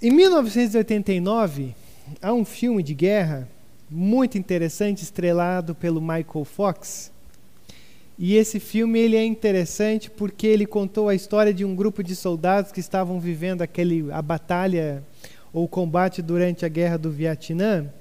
[0.00, 1.74] Em 1989,
[2.22, 3.48] há um filme de guerra
[3.90, 7.10] muito interessante, estrelado pelo Michael Fox.
[8.16, 12.14] E esse filme ele é interessante porque ele contou a história de um grupo de
[12.14, 15.02] soldados que estavam vivendo aquele a batalha
[15.52, 17.92] ou combate durante a guerra do Vietnã.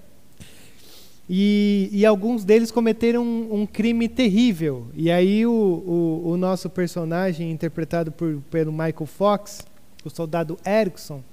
[1.27, 4.85] E, e alguns deles cometeram um, um, crime terrível.
[4.93, 9.65] E aí o, o, o nosso personagem, interpretado por, pelo Michael Fox,
[10.05, 11.23] o soldado Erickson,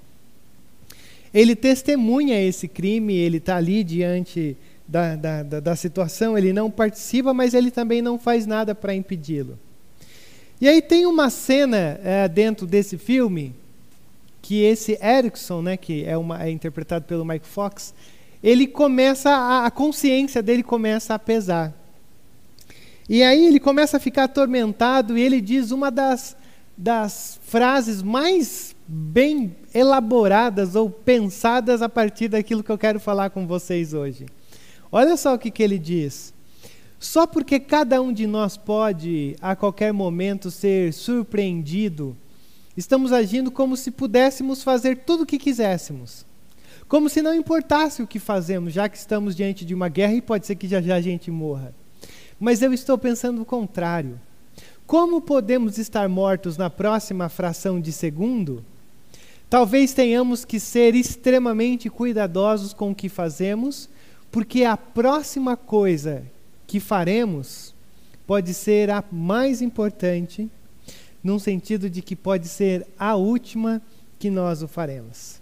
[1.34, 4.56] ele testemunha esse crime, ele está ali diante
[4.86, 8.94] da, da, da, da, situação, ele não participa, mas ele também não faz nada para
[8.94, 9.58] impedi-lo.
[10.60, 13.52] E aí tem uma cena é, dentro desse filme
[14.40, 17.92] que esse Erickson, né, que é, uma, é interpretado pelo Mike Fox,
[18.42, 21.74] ele começa a, a consciência dele começa a pesar.
[23.08, 26.36] E aí ele começa a ficar atormentado e ele diz uma das,
[26.76, 33.46] das frases mais bem elaboradas ou pensadas a partir daquilo que eu quero falar com
[33.46, 34.26] vocês hoje.
[34.90, 36.34] Olha só o que, que ele diz.
[36.98, 42.16] Só porque cada um de nós pode, a qualquer momento, ser surpreendido,
[42.76, 46.24] estamos agindo como se pudéssemos fazer tudo o que quiséssemos.
[46.88, 50.22] Como se não importasse o que fazemos, já que estamos diante de uma guerra e
[50.22, 51.74] pode ser que já já a gente morra.
[52.38, 54.20] Mas eu estou pensando o contrário.
[54.86, 58.64] Como podemos estar mortos na próxima fração de segundo
[59.54, 63.88] Talvez tenhamos que ser extremamente cuidadosos com o que fazemos,
[64.28, 66.24] porque a próxima coisa
[66.66, 67.72] que faremos
[68.26, 70.50] pode ser a mais importante,
[71.22, 73.80] num sentido de que pode ser a última
[74.18, 75.40] que nós o faremos.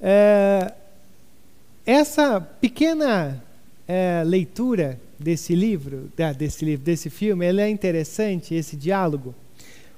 [0.00, 0.74] É,
[1.86, 3.40] essa pequena
[3.86, 9.34] é, leitura desse livro, desse livro, desse filme, ela é interessante, esse diálogo,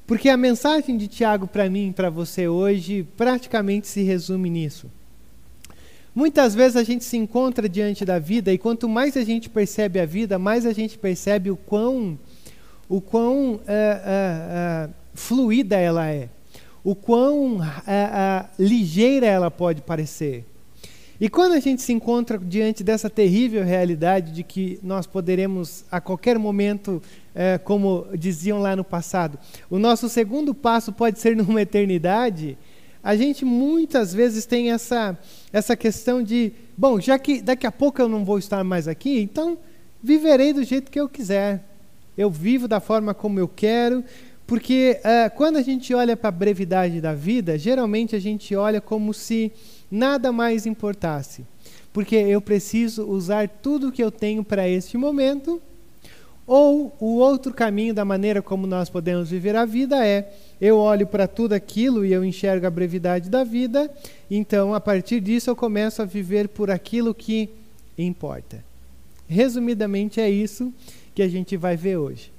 [0.06, 4.90] porque a mensagem de Tiago para mim para você hoje praticamente se resume nisso.
[6.14, 9.98] Muitas vezes a gente se encontra diante da vida e quanto mais a gente percebe
[9.98, 12.16] a vida, mais a gente percebe o quão,
[12.88, 16.28] o quão é, é, é, fluida ela é,
[16.84, 17.58] o quão
[18.58, 20.44] ligeira ela pode parecer.
[21.24, 25.98] E quando a gente se encontra diante dessa terrível realidade de que nós poderemos a
[25.98, 27.02] qualquer momento
[27.34, 29.38] é, como diziam lá no passado,
[29.70, 32.58] o nosso segundo passo pode ser numa eternidade,
[33.02, 35.18] a gente muitas vezes tem essa,
[35.50, 39.18] essa questão de, bom, já que daqui a pouco eu não vou estar mais aqui,
[39.18, 39.56] então
[40.02, 41.64] viverei do jeito que eu quiser.
[42.18, 44.04] Eu vivo da forma como eu quero,
[44.46, 48.78] porque é, quando a gente olha para a brevidade da vida, geralmente a gente olha
[48.78, 49.50] como se
[49.94, 51.44] nada mais importasse.
[51.92, 55.62] Porque eu preciso usar tudo que eu tenho para este momento
[56.46, 61.06] ou o outro caminho da maneira como nós podemos viver a vida é: eu olho
[61.06, 63.90] para tudo aquilo e eu enxergo a brevidade da vida,
[64.30, 67.48] então a partir disso eu começo a viver por aquilo que
[67.96, 68.62] importa.
[69.26, 70.72] Resumidamente é isso
[71.14, 72.32] que a gente vai ver hoje.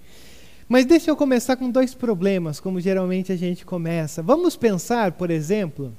[0.67, 4.21] Mas deixa eu começar com dois problemas, como geralmente a gente começa.
[4.21, 5.93] Vamos pensar, por exemplo,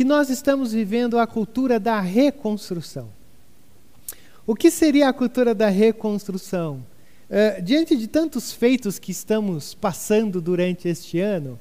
[0.00, 3.10] que nós estamos vivendo a cultura da reconstrução.
[4.46, 6.82] O que seria a cultura da reconstrução?
[7.28, 11.60] Uh, diante de tantos feitos que estamos passando durante este ano,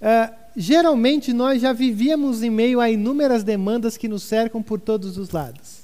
[0.00, 5.18] uh, geralmente nós já vivíamos em meio a inúmeras demandas que nos cercam por todos
[5.18, 5.80] os lados.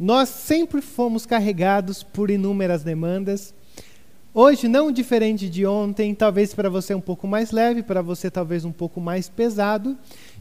[0.00, 3.52] Nós sempre fomos carregados por inúmeras demandas.
[4.34, 8.64] Hoje, não diferente de ontem, talvez para você um pouco mais leve, para você talvez
[8.64, 9.94] um pouco mais pesado,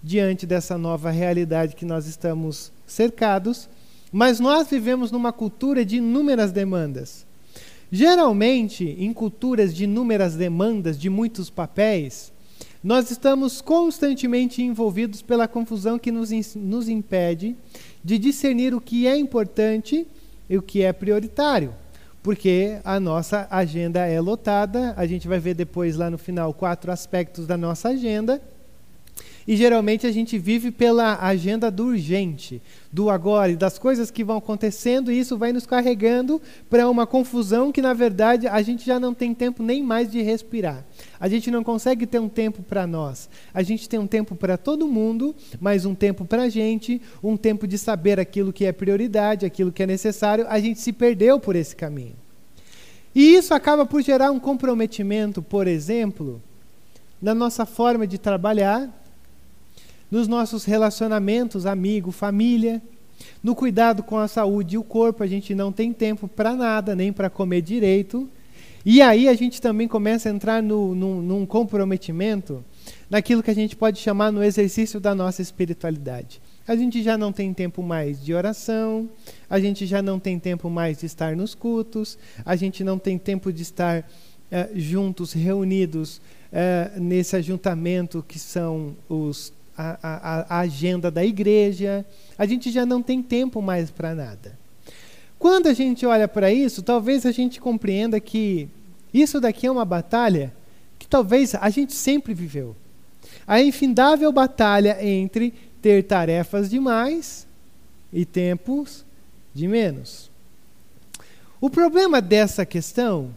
[0.04, 3.70] diante dessa nova realidade que nós estamos cercados.
[4.12, 7.26] Mas nós vivemos numa cultura de inúmeras demandas.
[7.92, 12.32] Geralmente, em culturas de inúmeras demandas, de muitos papéis,
[12.84, 17.56] nós estamos constantemente envolvidos pela confusão que nos, nos impede
[18.04, 20.08] de discernir o que é importante
[20.50, 21.74] e o que é prioritário.
[22.24, 26.92] Porque a nossa agenda é lotada, a gente vai ver depois lá no final quatro
[26.92, 28.42] aspectos da nossa agenda
[29.48, 32.62] e geralmente a gente vive pela agenda do urgente,
[32.92, 37.08] do agora e das coisas que vão acontecendo, e isso vai nos carregando para uma
[37.08, 40.86] confusão que, na verdade, a gente já não tem tempo nem mais de respirar.
[41.20, 43.30] A gente não consegue ter um tempo para nós.
[43.54, 47.38] A gente tem um tempo para todo mundo, mas um tempo para a gente, um
[47.38, 50.46] tempo de saber aquilo que é prioridade, aquilo que é necessário.
[50.48, 52.16] A gente se perdeu por esse caminho.
[53.14, 56.42] E isso acaba por gerar um comprometimento, por exemplo,
[57.22, 58.90] na nossa forma de trabalhar,
[60.12, 62.82] nos nossos relacionamentos, amigo, família,
[63.42, 66.96] no cuidado com a saúde e o corpo, a gente não tem tempo para nada,
[66.96, 68.30] nem para comer direito.
[68.86, 72.64] E aí a gente também começa a entrar no, no, num comprometimento
[73.10, 76.42] naquilo que a gente pode chamar no exercício da nossa espiritualidade.
[76.68, 79.10] A gente já não tem tempo mais de oração,
[79.50, 83.18] a gente já não tem tempo mais de estar nos cultos, a gente não tem
[83.18, 84.10] tempo de estar
[84.52, 86.22] eh, juntos, reunidos
[86.52, 92.06] eh, nesse ajuntamento que são os, a, a, a agenda da igreja.
[92.38, 94.60] A gente já não tem tempo mais para nada.
[95.38, 98.70] Quando a gente olha para isso, talvez a gente compreenda que
[99.14, 100.54] isso daqui é uma batalha
[101.00, 102.76] que talvez a gente sempre viveu.
[103.48, 107.48] A infindável batalha entre ter tarefas demais
[108.14, 109.04] e tempos
[109.54, 110.30] de menos.
[111.60, 113.36] O problema dessa questão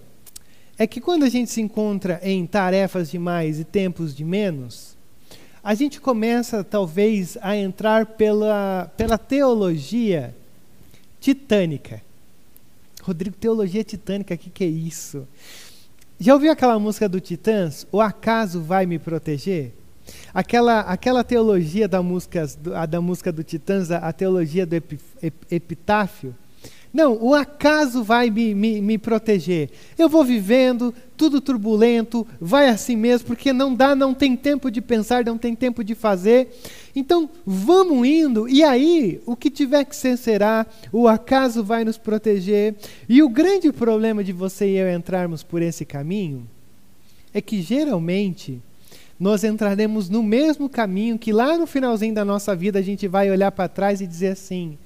[0.79, 4.94] é que quando a gente se encontra em tarefas demais e tempos de menos,
[5.65, 10.37] a gente começa talvez a entrar pela, pela teologia
[11.19, 12.03] titânica.
[13.03, 15.27] Rodrigo, teologia titânica, o que, que é isso?
[16.21, 17.87] Já ouviu aquela música do Titãs?
[17.91, 19.73] O acaso vai me proteger?
[20.35, 22.47] Aquela, aquela teologia da música,
[22.87, 24.75] da música do Titãs, a, a teologia do
[25.51, 26.35] epitáfio,
[26.95, 29.69] não, o acaso vai me, me, me, proteger.
[29.99, 34.81] Eu vou vivendo, tudo turbulento, vai assim mesmo, porque não dá, não tem tempo de
[34.81, 36.57] pensar, não tem tempo de fazer.
[36.95, 41.99] Então, vamos indo, e aí, o que tiver que ser será, o acaso vai nos
[41.99, 42.77] proteger.
[43.09, 46.49] E o grande problema de você e eu entrarmos por esse caminho
[47.33, 48.63] é que geralmente
[49.19, 53.31] nós entraremos no mesmo caminho que lá no finalzinho da nossa vida a gente vai
[53.33, 54.79] olhar para trás e dizer assim: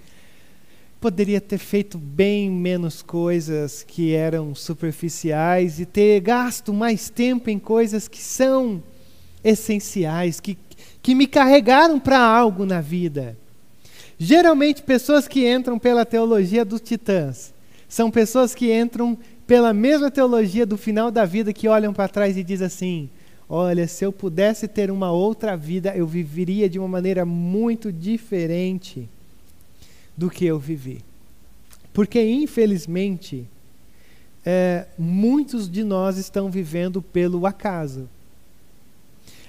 [1.00, 7.59] poderia ter feito bem menos coisas que eram superficiais e ter gasto mais tempo em
[7.59, 8.83] coisas que são
[9.45, 10.59] essenciais, que,
[11.00, 13.37] que me carregaram para algo na vida.
[14.19, 17.55] Geralmente, pessoas que entram pela teologia dos titãs
[17.89, 19.17] são pessoas que entram
[19.47, 23.11] pela mesma teologia do final da vida, que olham para trás e dizem assim:
[23.49, 29.09] Olha, se eu pudesse ter uma outra vida, eu viveria de uma maneira muito diferente
[30.19, 30.99] do que eu vivi.
[31.93, 33.49] Porque, infelizmente,
[34.44, 38.09] é, muitos de nós estão vivendo pelo acaso.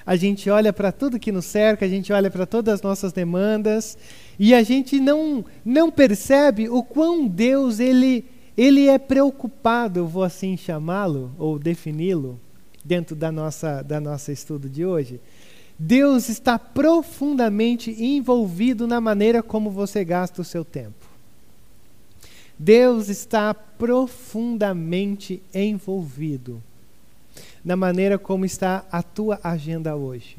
[0.06, 3.12] A gente olha para tudo que nos cerca, a gente olha para todas as nossas
[3.12, 3.98] demandas
[4.38, 8.24] e a gente não, não percebe o quão Deus ele,
[8.57, 12.39] ele é preocupado, eu vou assim chamá-lo ou defini-lo
[12.83, 15.19] dentro da nossa da nossa estudo de hoje
[15.81, 21.08] Deus está profundamente envolvido na maneira como você gasta o seu tempo.
[22.58, 26.62] Deus está profundamente envolvido
[27.64, 30.38] na maneira como está a tua agenda hoje.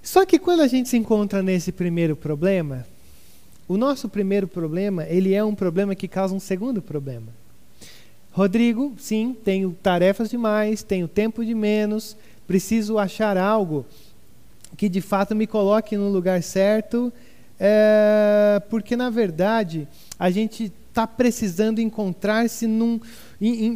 [0.00, 2.86] Só que quando a gente se encontra nesse primeiro problema,
[3.66, 7.26] o nosso primeiro problema, ele é um problema que causa um segundo problema.
[8.30, 12.16] Rodrigo, sim, tenho tarefas demais, tenho tempo de menos,
[12.48, 13.84] preciso achar algo
[14.74, 17.12] que de fato me coloque no lugar certo,
[17.60, 19.86] é, porque na verdade
[20.18, 22.66] a gente está precisando encontrar-se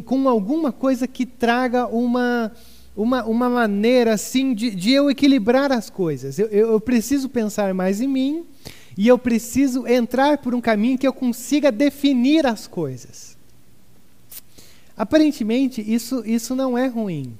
[0.05, 2.51] com alguma coisa que traga uma,
[2.97, 6.39] uma, uma maneira assim de, de eu equilibrar as coisas.
[6.39, 8.43] Eu, eu, eu preciso pensar mais em mim
[8.97, 13.37] e eu preciso entrar por um caminho que eu consiga definir as coisas.
[14.97, 17.37] Aparentemente, isso, isso não é ruim.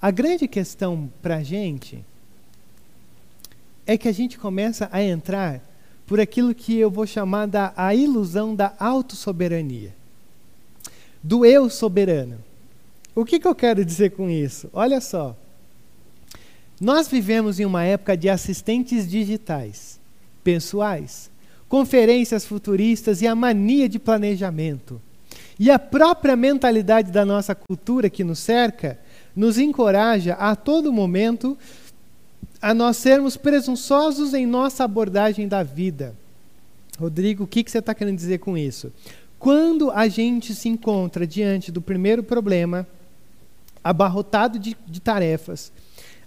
[0.00, 2.04] A grande questão para a gente
[3.86, 5.62] é que a gente começa a entrar
[6.06, 9.94] por aquilo que eu vou chamar da a ilusão da autossoberania,
[11.22, 12.38] do eu soberano.
[13.14, 14.68] O que, que eu quero dizer com isso?
[14.72, 15.36] Olha só.
[16.78, 19.98] Nós vivemos em uma época de assistentes digitais,
[20.44, 21.30] pessoais,
[21.68, 25.00] conferências futuristas e a mania de planejamento.
[25.58, 28.98] E a própria mentalidade da nossa cultura que nos cerca
[29.36, 31.56] nos encoraja a todo momento
[32.60, 36.16] a nós sermos presunçosos em nossa abordagem da vida.
[36.98, 38.90] Rodrigo, o que, que você está querendo dizer com isso?
[39.38, 42.86] Quando a gente se encontra diante do primeiro problema,
[43.84, 45.70] abarrotado de, de tarefas,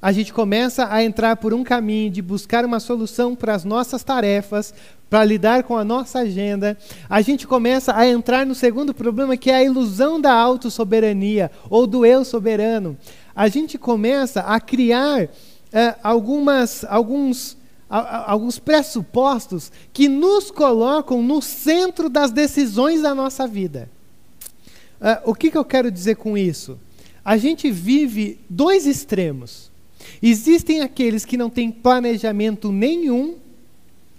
[0.01, 4.03] a gente começa a entrar por um caminho de buscar uma solução para as nossas
[4.03, 4.73] tarefas,
[5.09, 6.77] para lidar com a nossa agenda,
[7.09, 11.87] a gente começa a entrar no segundo problema, que é a ilusão da autossoberania ou
[11.87, 12.97] do eu soberano.
[13.35, 15.27] A gente começa a criar
[15.73, 17.57] é, algumas, alguns,
[17.89, 23.89] a, alguns pressupostos que nos colocam no centro das decisões da nossa vida.
[25.01, 26.79] É, o que, que eu quero dizer com isso?
[27.25, 29.68] A gente vive dois extremos.
[30.21, 33.35] Existem aqueles que não têm planejamento nenhum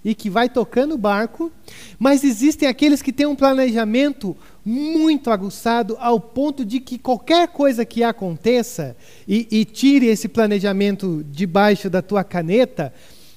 [0.03, 1.51] e que vai tocando o barco,
[1.99, 7.85] mas existem aqueles que têm um planejamento muito aguçado ao ponto de que qualquer coisa
[7.85, 8.95] que aconteça
[9.27, 12.93] e, e tire esse planejamento debaixo da tua caneta,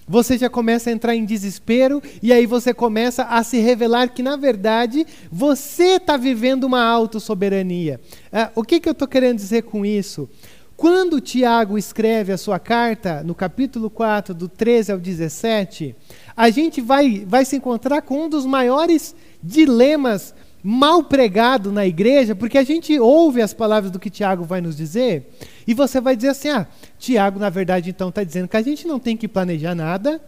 [0.07, 4.23] você já começa a entrar em desespero e aí você começa a se revelar que,
[4.23, 7.99] na verdade, você está vivendo uma autossoberania.
[8.31, 10.29] Ah, o que, que eu estou querendo dizer com isso?
[10.77, 15.95] Quando Tiago escreve a sua carta, no capítulo 4, do 13 ao 17,
[16.37, 22.35] a gente vai, vai se encontrar com um dos maiores dilemas mal pregado na igreja,
[22.35, 25.31] porque a gente ouve as palavras do que Tiago vai nos dizer,
[25.67, 26.67] e você vai dizer assim: ah,
[26.99, 30.21] Tiago, na verdade, então está dizendo que a gente não tem que planejar nada,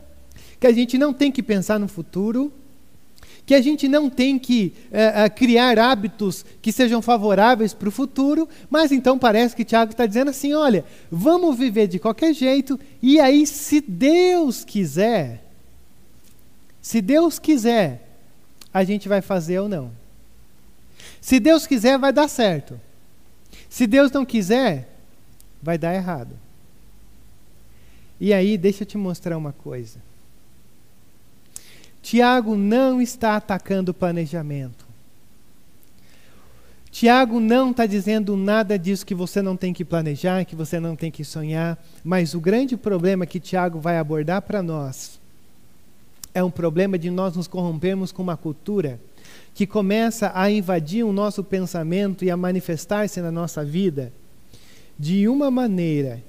[0.61, 2.53] que a gente não tem que pensar no futuro,
[3.47, 7.93] que a gente não tem que é, é, criar hábitos que sejam favoráveis para o
[7.93, 12.79] futuro, mas então parece que Tiago está dizendo assim: olha, vamos viver de qualquer jeito,
[13.01, 15.45] e aí, se Deus quiser,
[16.83, 18.19] se Deus quiser,
[18.75, 19.93] a gente vai fazer ou não.
[21.21, 22.81] Se Deus quiser, vai dar certo.
[23.71, 24.89] Se Deus não quiser,
[25.63, 26.37] vai dar errado.
[28.21, 30.01] E aí, deixa eu te mostrar uma coisa.
[32.07, 34.87] Tiago não está atacando o planejamento.
[36.89, 40.95] Tiago não está dizendo nada disso que você não tem que planejar, que você não
[40.95, 45.19] tem que sonhar, mas o grande problema que Tiago vai abordar para nós
[46.33, 49.01] é um problema de nós nos corrompermos com uma cultura
[49.53, 54.13] que começa a invadir o nosso pensamento e a manifestar-se na nossa vida
[54.97, 56.23] de uma maneira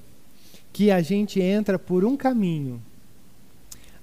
[0.73, 2.81] que a gente entra por um caminho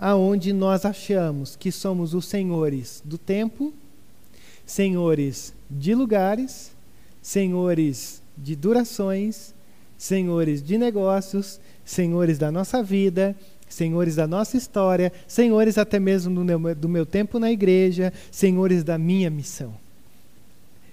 [0.04, 3.72] aonde nós achamos que somos os senhores do tempo,
[4.66, 6.72] senhores de lugares,
[7.22, 9.54] senhores de durações,
[9.96, 13.34] senhores de negócios, senhores da nossa vida,
[13.66, 18.84] senhores da nossa história, senhores até mesmo do meu, do meu tempo na igreja, senhores
[18.84, 19.74] da minha missão.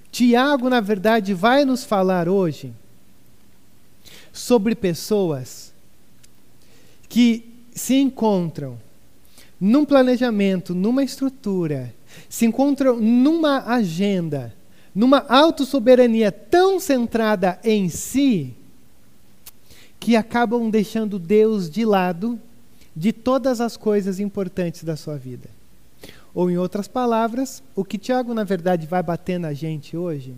[0.09, 2.71] Tiago, na verdade, vai nos falar hoje
[4.31, 5.73] sobre pessoas
[7.09, 8.79] que se encontram
[9.61, 11.93] num planejamento, numa estrutura,
[12.27, 14.51] se encontram numa agenda,
[14.93, 18.55] numa autossoberania tão centrada em si,
[19.99, 22.39] que acabam deixando Deus de lado
[22.95, 25.47] de todas as coisas importantes da sua vida.
[26.33, 30.33] Ou, em outras palavras, o que Tiago, na verdade, vai bater na gente hoje,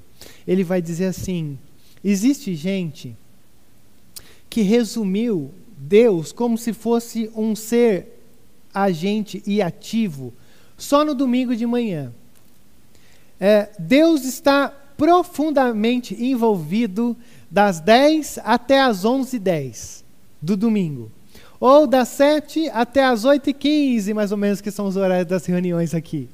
[0.45, 1.57] ele vai dizer assim:
[2.03, 3.15] existe gente
[4.49, 8.12] que resumiu Deus como se fosse um ser
[8.73, 10.33] agente e ativo
[10.77, 12.13] só no domingo de manhã.
[13.39, 17.15] É, Deus está profundamente envolvido
[17.49, 20.03] das 10 até as 11h10
[20.41, 21.11] do domingo
[21.65, 25.95] ou das 7 até as 8h15, mais ou menos, que são os horários das reuniões
[25.95, 26.27] aqui.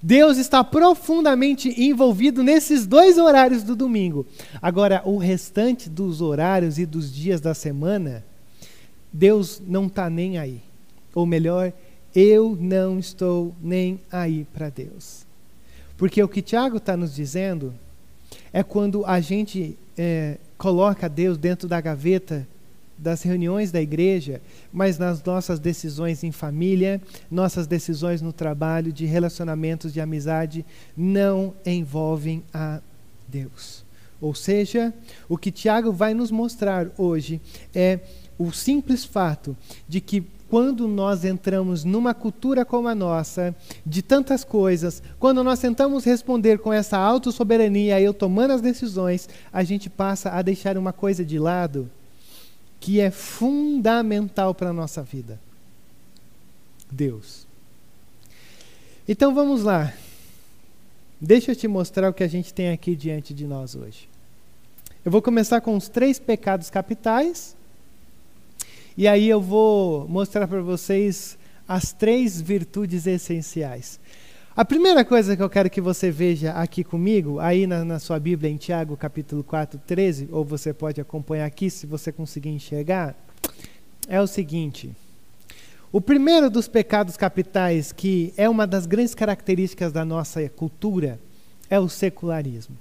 [0.00, 4.24] Deus está profundamente envolvido nesses dois horários do domingo.
[4.60, 8.24] Agora, o restante dos horários e dos dias da semana,
[9.12, 10.60] Deus não está nem aí.
[11.14, 11.72] Ou melhor,
[12.14, 15.24] eu não estou nem aí para Deus.
[15.96, 17.72] Porque o que Tiago está nos dizendo
[18.52, 22.46] é quando a gente é, coloca Deus dentro da gaveta
[23.02, 24.40] das reuniões da igreja,
[24.72, 30.64] mas nas nossas decisões em família, nossas decisões no trabalho, de relacionamentos de amizade,
[30.96, 32.80] não envolvem a
[33.26, 33.84] Deus.
[34.20, 34.94] Ou seja,
[35.28, 37.40] o que Tiago vai nos mostrar hoje
[37.74, 37.98] é
[38.38, 39.56] o simples fato
[39.88, 43.56] de que quando nós entramos numa cultura como a nossa,
[43.86, 49.64] de tantas coisas, quando nós tentamos responder com essa autossoberania, eu tomando as decisões, a
[49.64, 51.90] gente passa a deixar uma coisa de lado
[52.78, 55.40] que é fundamental para a nossa vida:
[56.90, 57.46] Deus.
[59.08, 59.94] Então vamos lá.
[61.18, 64.06] Deixa eu te mostrar o que a gente tem aqui diante de nós hoje.
[65.02, 67.56] Eu vou começar com os três pecados capitais.
[68.96, 73.98] E aí eu vou mostrar para vocês as três virtudes essenciais.
[74.54, 78.20] A primeira coisa que eu quero que você veja aqui comigo, aí na, na, sua
[78.20, 83.16] Bíblia, em Tiago, capítulo 4, 13, ou você pode acompanhar aqui se você conseguir enxergar,
[84.06, 84.94] é o seguinte.
[85.90, 91.18] O primeiro dos pecados capitais, que é uma das grandes características da nossa cultura,
[91.70, 92.76] é o secularismo.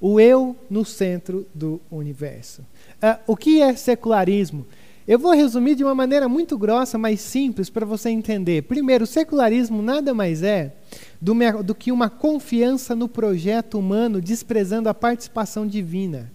[0.00, 2.62] O eu no centro do universo.
[3.00, 4.66] Uh, o que é secularismo?
[5.06, 8.62] Eu vou resumir de uma maneira muito grossa, mas simples, para você entender.
[8.62, 10.76] Primeiro, o secularismo nada mais é
[11.20, 16.32] do, do, que uma confiança no projeto humano, desprezando a participação divina.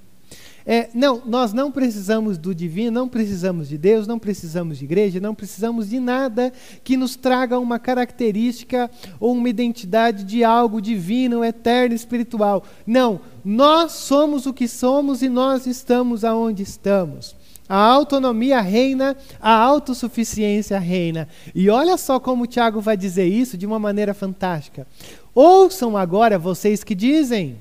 [0.67, 5.19] é, não, nós não precisamos do divino, não precisamos de Deus, não precisamos de igreja,
[5.19, 11.43] não precisamos de nada que nos traga uma característica ou uma identidade de algo divino,
[11.43, 12.63] eterno, espiritual.
[12.85, 17.38] Não, nós somos o que somos e nós estamos aonde estamos.
[17.69, 21.27] A autonomia reina, a autossuficiência reina.
[21.53, 24.88] E olha só como o Tiago vai dizer isso de uma maneira fantástica.
[25.35, 27.57] Ouçam agora vocês que dizem: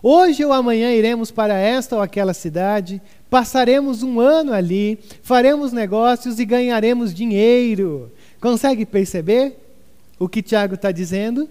[0.00, 6.38] Hoje ou amanhã iremos para esta ou aquela cidade, passaremos um ano ali, faremos negócios
[6.38, 8.12] e ganharemos dinheiro.
[8.40, 9.56] Consegue perceber
[10.18, 11.48] o que Tiago está dizendo?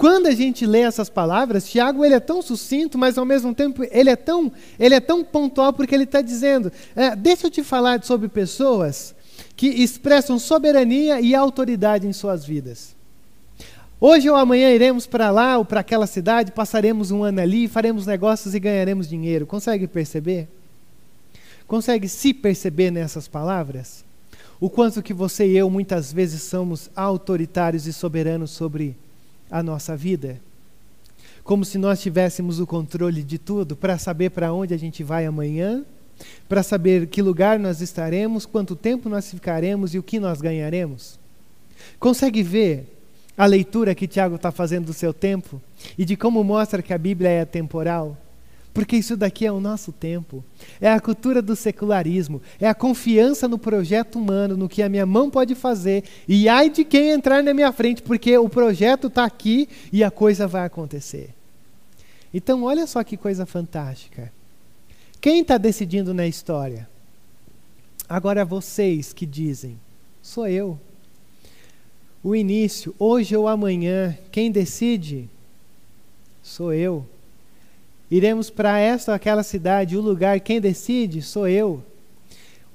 [0.00, 3.84] Quando a gente lê essas palavras, Tiago ele é tão sucinto, mas ao mesmo tempo
[3.90, 7.62] ele é tão, ele é tão pontual porque ele está dizendo: é, deixa eu te
[7.62, 9.14] falar sobre pessoas
[9.54, 12.96] que expressam soberania e autoridade em suas vidas.
[14.00, 18.06] Hoje ou amanhã iremos para lá ou para aquela cidade, passaremos um ano ali, faremos
[18.06, 19.44] negócios e ganharemos dinheiro.
[19.44, 20.48] Consegue perceber?
[21.66, 24.02] Consegue se perceber nessas palavras?
[24.58, 28.96] O quanto que você e eu muitas vezes somos autoritários e soberanos sobre
[29.50, 30.40] a nossa vida?
[31.42, 35.26] Como se nós tivéssemos o controle de tudo para saber para onde a gente vai
[35.26, 35.84] amanhã,
[36.48, 41.18] para saber que lugar nós estaremos, quanto tempo nós ficaremos e o que nós ganharemos?
[41.98, 42.98] Consegue ver
[43.36, 45.60] a leitura que Tiago está fazendo do seu tempo
[45.96, 48.16] e de como mostra que a Bíblia é temporal.
[48.72, 50.44] Porque isso daqui é o nosso tempo.
[50.80, 52.40] É a cultura do secularismo.
[52.60, 56.04] É a confiança no projeto humano, no que a minha mão pode fazer.
[56.28, 60.10] E ai de quem entrar na minha frente, porque o projeto está aqui e a
[60.10, 61.34] coisa vai acontecer.
[62.32, 64.32] Então, olha só que coisa fantástica.
[65.20, 66.88] Quem está decidindo na história?
[68.08, 69.78] Agora, vocês que dizem:
[70.22, 70.78] sou eu
[72.22, 75.28] o início, hoje ou amanhã, quem decide
[76.42, 77.06] sou eu.
[78.10, 81.82] Iremos para esta ou aquela cidade, o lugar, quem decide sou eu.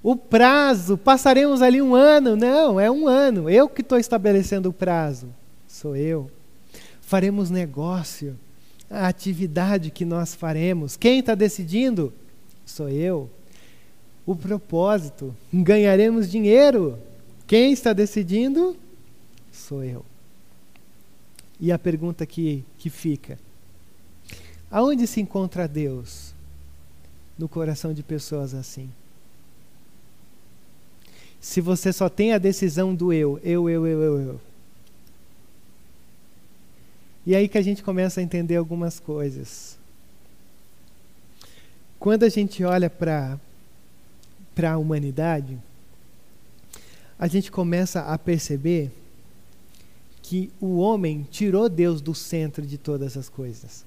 [0.01, 4.74] O prazo, passaremos ali um ano, não, é um ano, eu que estou estabelecendo o
[4.74, 5.27] prazo,
[5.68, 6.30] sou eu.
[7.01, 8.38] Faremos negócio,
[8.89, 12.13] a atividade que nós faremos, quem está decidindo
[12.65, 13.30] sou eu.
[14.25, 16.98] O propósito, ganharemos dinheiro,
[17.46, 18.76] quem está decidindo
[19.52, 20.06] sou eu.
[21.60, 23.39] E a pergunta que, que fica:
[24.69, 26.34] aonde se encontra Deus
[27.38, 28.89] no coração de pessoas assim?
[31.39, 34.41] Se você só tem a decisão do eu, eu, eu, eu, eu, eu.
[37.25, 39.78] E aí que a gente começa a entender algumas coisas.
[41.99, 43.39] Quando a gente olha para
[44.71, 45.58] a humanidade,
[47.17, 48.91] a gente começa a perceber
[50.21, 53.86] que o homem tirou Deus do centro de todas as coisas.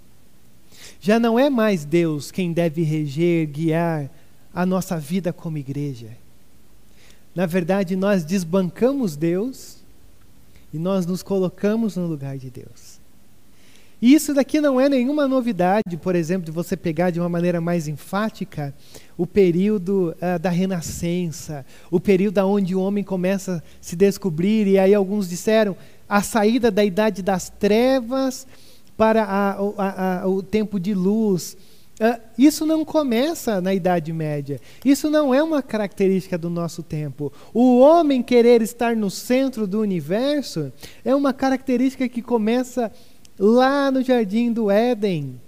[1.00, 4.10] Já não é mais Deus quem deve reger, guiar
[4.52, 6.08] a nossa vida como igreja.
[7.34, 9.78] Na verdade, nós desbancamos Deus
[10.72, 12.98] e nós nos colocamos no lugar de Deus.
[14.00, 17.60] E isso daqui não é nenhuma novidade, por exemplo, de você pegar de uma maneira
[17.60, 18.72] mais enfática
[19.16, 24.78] o período uh, da renascença, o período onde o homem começa a se descobrir, e
[24.78, 25.76] aí alguns disseram,
[26.08, 28.46] a saída da idade das trevas
[28.98, 31.56] para a, a, a, o tempo de luz.
[32.00, 34.60] Uh, isso não começa na Idade Média.
[34.84, 37.32] Isso não é uma característica do nosso tempo.
[37.54, 40.72] O homem querer estar no centro do universo
[41.04, 42.92] é uma característica que começa
[43.38, 45.40] lá no jardim do Éden.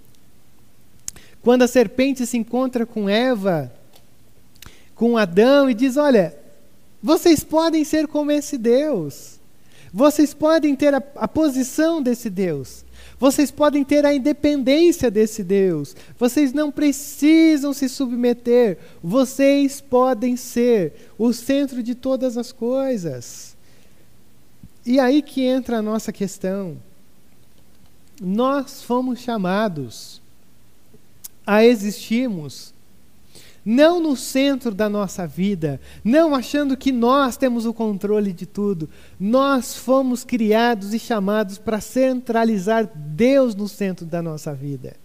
[1.41, 3.71] Quando a serpente se encontra com Eva,
[4.95, 6.33] com Adão, e diz: Olha,
[7.03, 9.39] vocês podem ser como esse Deus.
[9.93, 12.85] Vocês podem ter a, a posição desse Deus.
[13.21, 15.95] Vocês podem ter a independência desse Deus.
[16.17, 18.79] Vocês não precisam se submeter.
[19.03, 23.55] Vocês podem ser o centro de todas as coisas.
[24.83, 26.77] E aí que entra a nossa questão.
[28.19, 30.19] Nós fomos chamados
[31.45, 32.73] a existirmos
[33.65, 38.89] não no centro da nossa vida, não achando que nós temos o controle de tudo.
[39.19, 44.95] Nós fomos criados e chamados para centralizar Deus no centro da nossa vida.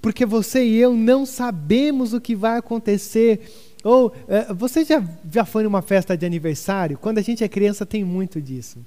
[0.00, 3.40] Porque você e eu não sabemos o que vai acontecer.
[3.84, 6.98] Ou uh, você já, já foi numa festa de aniversário?
[6.98, 8.78] Quando a gente é criança, tem muito disso.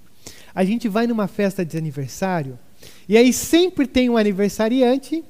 [0.53, 2.59] A gente vai numa festa de aniversário
[3.07, 5.23] e aí sempre tem um aniversariante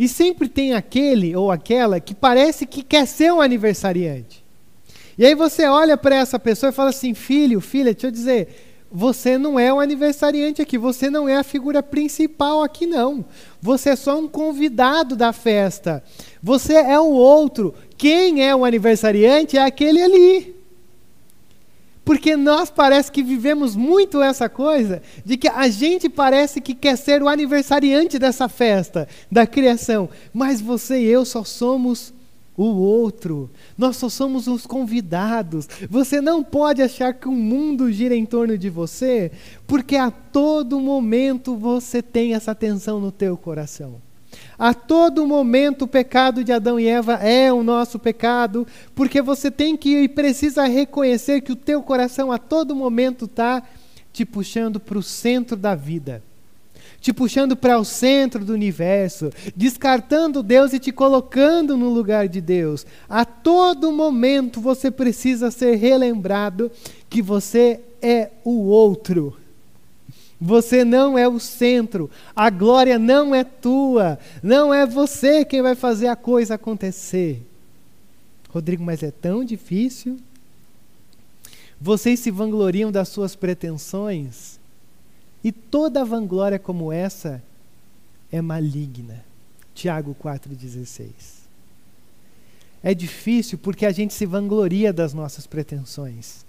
[0.00, 4.42] e sempre tem aquele ou aquela que parece que quer ser um aniversariante.
[5.18, 8.48] E aí você olha para essa pessoa e fala assim: filho, filha, deixa eu dizer,
[8.90, 13.22] você não é o aniversariante aqui, você não é a figura principal aqui, não.
[13.60, 16.02] Você é só um convidado da festa.
[16.42, 17.74] Você é o outro.
[17.98, 20.59] Quem é o aniversariante é aquele ali.
[22.10, 26.96] Porque nós parece que vivemos muito essa coisa de que a gente parece que quer
[26.96, 32.12] ser o aniversariante dessa festa da criação, mas você e eu só somos
[32.56, 33.48] o outro.
[33.78, 35.68] Nós só somos os convidados.
[35.88, 39.30] Você não pode achar que o mundo gira em torno de você,
[39.64, 44.02] porque a todo momento você tem essa tensão no teu coração.
[44.60, 49.50] A todo momento o pecado de Adão e Eva é o nosso pecado, porque você
[49.50, 53.62] tem que e precisa reconhecer que o teu coração a todo momento está
[54.12, 56.22] te puxando para o centro da vida
[57.00, 62.42] te puxando para o centro do universo, descartando Deus e te colocando no lugar de
[62.42, 62.84] Deus.
[63.08, 66.70] A todo momento você precisa ser relembrado
[67.08, 69.39] que você é o outro.
[70.40, 75.74] Você não é o centro, a glória não é tua, não é você quem vai
[75.74, 77.46] fazer a coisa acontecer.
[78.48, 80.18] Rodrigo, mas é tão difícil.
[81.78, 84.58] Vocês se vangloriam das suas pretensões,
[85.42, 87.42] e toda vanglória como essa
[88.30, 89.24] é maligna.
[89.74, 91.10] Tiago 4,16.
[92.82, 96.44] É difícil porque a gente se vangloria das nossas pretensões.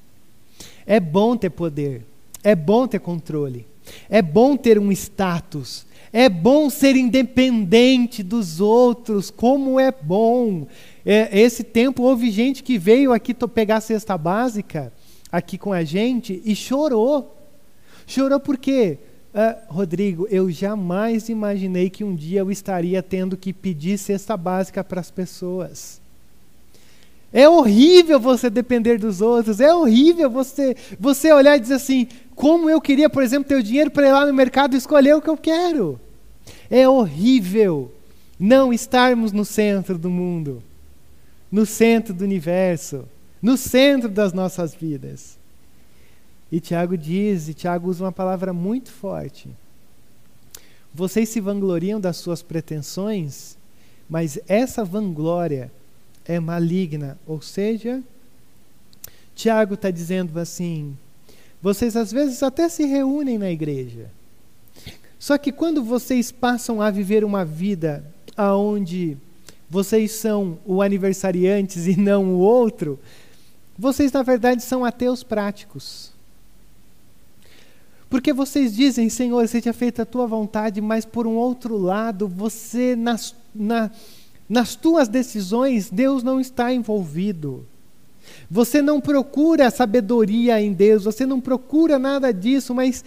[0.85, 2.05] É bom ter poder,
[2.43, 3.65] é bom ter controle,
[4.09, 10.67] é bom ter um status, é bom ser independente dos outros, como é bom.
[11.05, 14.91] É, esse tempo houve gente que veio aqui pegar a cesta básica,
[15.31, 17.37] aqui com a gente, e chorou
[18.11, 18.97] Chorou por quê?
[19.33, 24.83] Uh, Rodrigo, eu jamais imaginei que um dia eu estaria tendo que pedir cesta básica
[24.83, 26.01] para as pessoas.
[27.31, 32.09] É horrível você depender dos outros, é horrível você, você olhar e dizer assim:
[32.41, 35.13] como eu queria, por exemplo, ter o dinheiro para ir lá no mercado e escolher
[35.13, 36.01] o que eu quero.
[36.71, 37.93] É horrível
[38.39, 40.63] não estarmos no centro do mundo,
[41.51, 43.07] no centro do universo,
[43.39, 45.37] no centro das nossas vidas.
[46.51, 49.47] E Tiago diz, e Tiago usa uma palavra muito forte.
[50.91, 53.55] Vocês se vangloriam das suas pretensões,
[54.09, 55.71] mas essa vanglória
[56.25, 57.19] é maligna.
[57.27, 58.01] Ou seja,
[59.35, 60.97] Tiago está dizendo assim:
[61.61, 64.09] vocês às vezes até se reúnem na igreja.
[65.19, 68.03] Só que quando vocês passam a viver uma vida
[68.35, 69.17] aonde
[69.69, 72.99] vocês são o aniversariantes e não o outro,
[73.77, 76.11] vocês na verdade são ateus práticos.
[78.09, 82.93] Porque vocês dizem, Senhor, seja feita a tua vontade, mas por um outro lado, você,
[82.93, 83.89] nas, na,
[84.49, 87.65] nas tuas decisões, Deus não está envolvido.
[88.51, 93.01] Você não procura sabedoria em Deus, você não procura nada disso, mas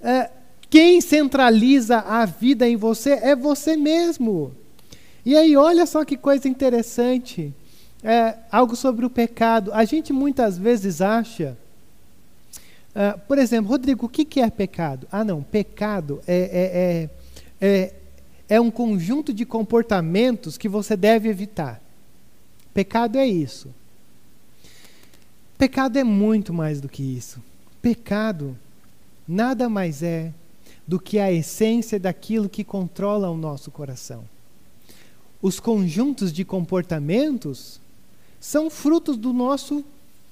[0.00, 0.28] é,
[0.68, 4.52] quem centraliza a vida em você é você mesmo.
[5.24, 7.54] E aí, olha só que coisa interessante.
[8.02, 9.70] É, algo sobre o pecado.
[9.72, 11.56] A gente muitas vezes acha
[12.90, 15.06] Uh, por exemplo, Rodrigo, o que, que é pecado?
[15.12, 17.08] Ah, não, pecado é,
[17.60, 17.94] é, é, é,
[18.56, 21.80] é um conjunto de comportamentos que você deve evitar.
[22.74, 23.72] Pecado é isso.
[25.60, 27.40] Pecado é muito mais do que isso.
[27.80, 28.58] Pecado
[29.28, 30.32] nada mais é
[30.88, 34.24] do que a essência daquilo que controla o nosso coração.
[35.40, 37.80] Os conjuntos de comportamentos
[38.40, 39.84] são frutos do nosso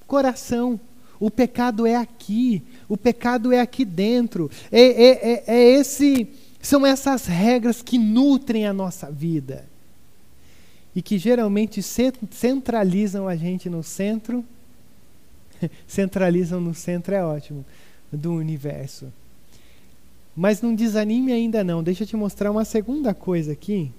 [0.07, 0.81] coração
[1.21, 4.51] o pecado é aqui, o pecado é aqui dentro.
[4.71, 6.29] É, é, é, é esse,
[6.63, 9.67] são essas regras que nutrem a nossa vida
[10.95, 14.45] e que geralmente centralizam a gente no centro.
[15.87, 17.65] centralizam no centro é ótimo
[18.13, 19.13] do universo.
[20.35, 21.83] Mas não desanime ainda não.
[21.83, 23.93] Deixa eu te mostrar uma segunda coisa aqui,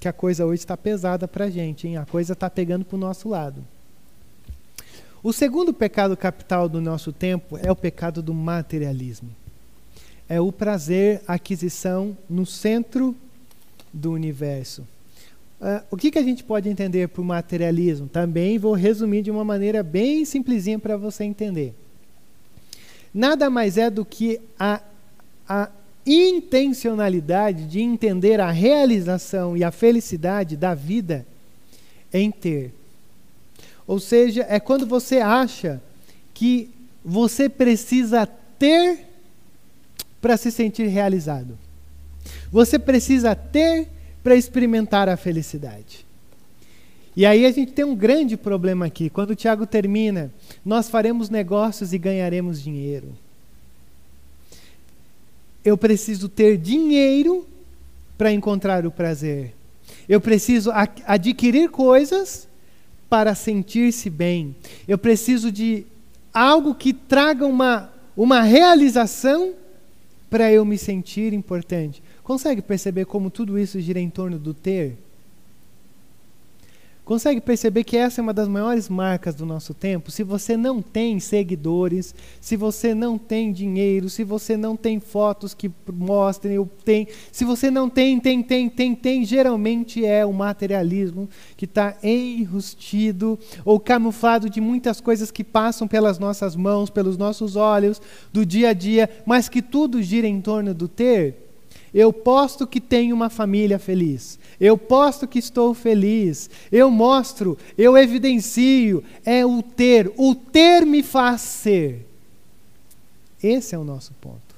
[0.00, 1.96] que a coisa hoje está pesada para a gente, hein?
[1.96, 3.64] A coisa está pegando para o nosso lado.
[5.22, 9.30] O segundo pecado capital do nosso tempo é o pecado do materialismo.
[10.28, 13.14] É o prazer, a aquisição no centro
[13.92, 14.86] do universo.
[15.60, 18.08] Uh, o que, que a gente pode entender por materialismo?
[18.08, 21.74] Também vou resumir de uma maneira bem simplesinha para você entender.
[23.12, 24.82] Nada mais é do que a,
[25.48, 25.70] a
[26.06, 31.26] intencionalidade de entender a realização e a felicidade da vida
[32.12, 32.72] em ter
[33.86, 35.80] ou seja, é quando você acha
[36.34, 36.70] que
[37.04, 39.06] você precisa ter
[40.20, 41.56] para se sentir realizado.
[42.50, 43.88] Você precisa ter
[44.26, 46.04] para experimentar a felicidade.
[47.16, 49.08] E aí a gente tem um grande problema aqui.
[49.08, 50.32] Quando o Tiago termina,
[50.64, 53.16] nós faremos negócios e ganharemos dinheiro.
[55.64, 57.46] eu preciso ter dinheiro
[58.18, 59.54] para encontrar o prazer.
[60.08, 60.72] Eu preciso
[61.06, 62.48] adquirir coisas
[63.08, 64.56] para sentir-se bem.
[64.88, 65.86] Eu preciso de
[66.34, 69.54] algo que traga uma, uma realização
[70.28, 72.02] para eu me sentir importante.
[72.26, 74.98] Consegue perceber como tudo isso gira em torno do ter?
[77.04, 80.10] Consegue perceber que essa é uma das maiores marcas do nosso tempo?
[80.10, 85.54] Se você não tem seguidores, se você não tem dinheiro, se você não tem fotos
[85.54, 90.32] que mostrem, eu tenho, se você não tem, tem, tem, tem, tem, geralmente é o
[90.32, 97.16] materialismo que está enrustido ou camuflado de muitas coisas que passam pelas nossas mãos, pelos
[97.16, 101.45] nossos olhos, do dia a dia, mas que tudo gira em torno do ter.
[101.98, 104.38] Eu posto que tenho uma família feliz.
[104.60, 106.50] Eu posto que estou feliz.
[106.70, 109.02] Eu mostro, eu evidencio.
[109.24, 110.12] É o ter.
[110.18, 112.06] O ter me faz ser.
[113.42, 114.54] Esse é o nosso ponto.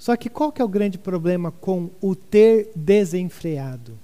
[0.00, 3.96] Só que qual que é o grande problema com o ter desenfreado?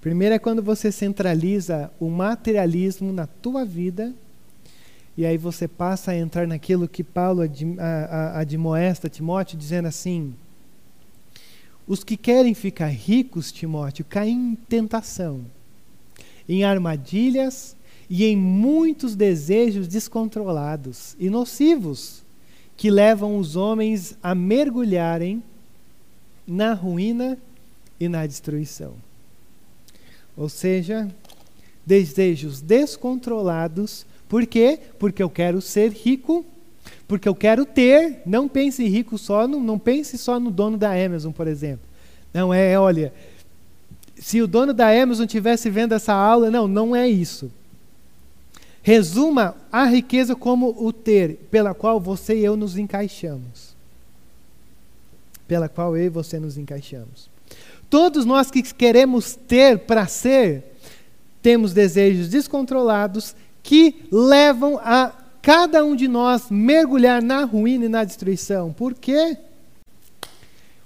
[0.00, 4.14] Primeiro é quando você centraliza o materialismo na tua vida
[5.16, 7.42] e aí você passa a entrar naquilo que Paulo
[8.34, 10.34] admoesta Timóteo, dizendo assim:
[11.86, 15.44] os que querem ficar ricos, Timóteo, caem em tentação,
[16.48, 17.76] em armadilhas
[18.10, 22.24] e em muitos desejos descontrolados e nocivos
[22.76, 25.42] que levam os homens a mergulharem
[26.46, 27.38] na ruína
[28.00, 28.94] e na destruição.
[30.36, 31.08] Ou seja,
[31.86, 34.80] desejos descontrolados por quê?
[34.98, 36.44] Porque eu quero ser rico,
[37.06, 38.20] porque eu quero ter.
[38.26, 41.86] Não pense rico só, no, não pense só no dono da Amazon, por exemplo.
[42.32, 43.12] Não é, olha,
[44.16, 47.48] se o dono da Amazon tivesse vendo essa aula, não, não é isso.
[48.82, 53.76] Resuma a riqueza como o ter, pela qual você e eu nos encaixamos.
[55.46, 57.30] Pela qual eu e você nos encaixamos.
[57.88, 60.74] Todos nós que queremos ter para ser,
[61.40, 68.04] temos desejos descontrolados que levam a cada um de nós mergulhar na ruína e na
[68.04, 68.72] destruição.
[68.72, 69.38] Por quê?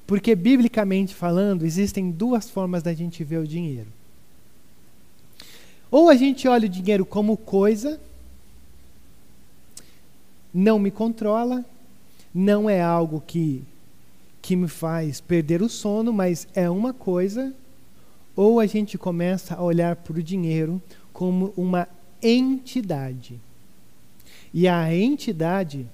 [0.06, 3.88] Porque, biblicamente falando, existem duas formas da gente ver o dinheiro.
[5.90, 8.00] Ou a gente olha o dinheiro como coisa,
[10.54, 11.64] não me controla,
[12.32, 13.64] não é algo que,
[14.40, 17.52] que me faz perder o sono, mas é uma coisa.
[18.36, 20.80] Ou a gente começa a olhar para o dinheiro
[21.12, 21.88] como uma
[22.22, 23.40] entidade.
[24.52, 25.86] E a entidade,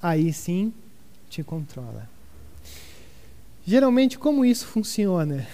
[0.00, 0.72] aí sim,
[1.28, 2.08] te controla.
[3.66, 5.46] Geralmente, como isso funciona?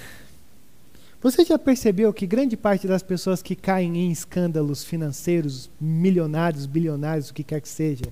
[1.21, 7.31] Você já percebeu que grande parte das pessoas que caem em escândalos financeiros, milionários, bilionários,
[7.31, 8.05] o que quer que seja,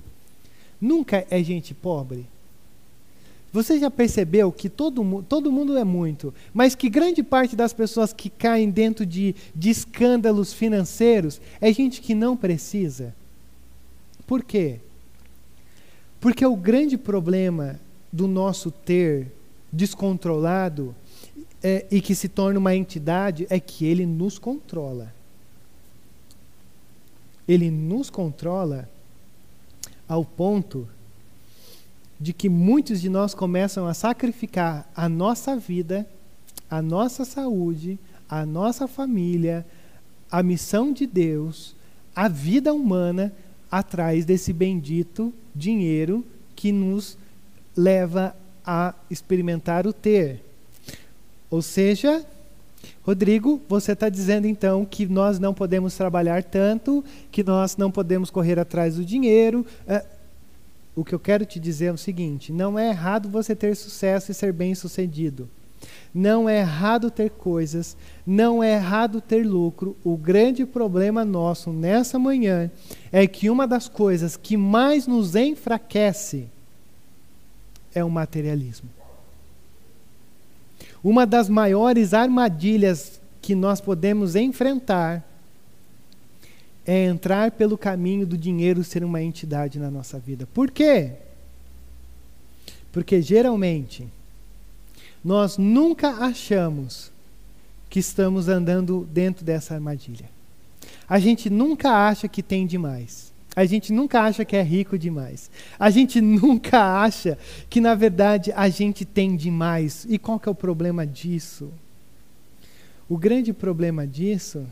[0.81, 2.27] nunca é gente pobre?
[3.55, 8.11] Você já percebeu que todo, todo mundo é muito, mas que grande parte das pessoas
[8.11, 13.15] que caem dentro de, de escândalos financeiros é gente que não precisa?
[14.27, 14.81] Por quê?
[16.19, 17.79] Porque o grande problema
[18.11, 19.31] do nosso ter
[19.71, 20.93] descontrolado
[21.63, 25.13] é, e que se torna uma entidade é que ele nos controla.
[27.47, 28.89] Ele nos controla
[30.09, 30.89] ao ponto
[32.19, 36.07] de que muitos de nós começam a sacrificar a nossa vida,
[36.69, 37.99] a nossa saúde,
[38.29, 39.65] a nossa família,
[40.31, 41.75] a missão de Deus,
[42.15, 43.33] a vida humana
[43.69, 46.25] atrás desse bendito dinheiro
[46.55, 47.17] que nos
[47.75, 50.41] leva a experimentar o ter.
[51.49, 52.25] Ou seja,
[53.03, 58.29] Rodrigo, você está dizendo então que nós não podemos trabalhar tanto, que nós não podemos
[58.29, 59.65] correr atrás do dinheiro.
[59.87, 60.14] Uh,
[60.95, 64.31] o que eu quero te dizer é o seguinte: não é errado você ter sucesso
[64.31, 65.49] e ser bem-sucedido.
[66.13, 69.95] Não é errado ter coisas, não é errado ter lucro.
[70.03, 72.71] O grande problema nosso nessa manhã
[73.11, 76.47] é que uma das coisas que mais nos enfraquece
[77.93, 78.89] é o materialismo.
[81.03, 85.23] Uma das maiores armadilhas que nós podemos enfrentar
[86.85, 90.47] é entrar pelo caminho do dinheiro ser uma entidade na nossa vida.
[90.53, 91.13] Por quê?
[92.91, 94.07] Porque geralmente
[95.23, 97.11] nós nunca achamos
[97.89, 100.29] que estamos andando dentro dessa armadilha.
[101.07, 103.33] A gente nunca acha que tem demais.
[103.55, 105.49] A gente nunca acha que é rico demais.
[105.79, 107.37] A gente nunca acha
[107.69, 110.05] que, na verdade, a gente tem demais.
[110.09, 111.71] E qual que é o problema disso?
[113.07, 114.65] O grande problema disso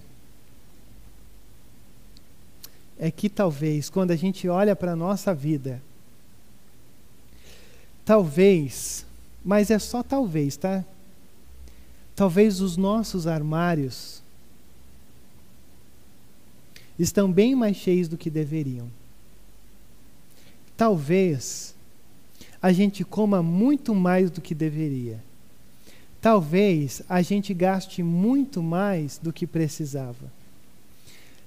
[3.04, 5.82] é que talvez quando a gente olha para a nossa vida
[8.06, 9.06] talvez,
[9.44, 10.86] mas é só talvez, tá?
[12.16, 14.24] Talvez os nossos armários
[16.98, 18.88] estão bem mais cheios do que deveriam.
[20.78, 21.76] Talvez
[22.62, 25.22] a gente coma muito mais do que deveria.
[26.22, 30.32] Talvez a gente gaste muito mais do que precisava.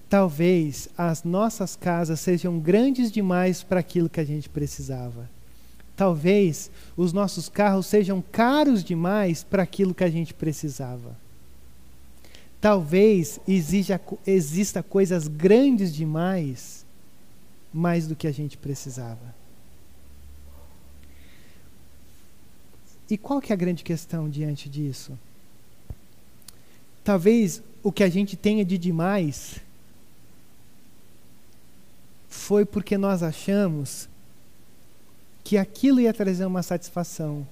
[0.09, 5.29] Talvez as nossas casas sejam grandes demais para aquilo que a gente precisava.
[5.97, 11.17] Talvez os nossos carros sejam caros demais para aquilo que a gente precisava.
[12.61, 16.85] Talvez exija, exista coisas grandes demais,
[17.73, 19.35] mais do que a gente precisava.
[23.09, 25.19] E qual que é a grande questão diante disso?
[27.05, 29.61] Talvez o que a gente tenha de demais
[32.37, 34.09] foi porque nós achamos
[35.43, 37.47] que aquilo ia trazer uma satisfação,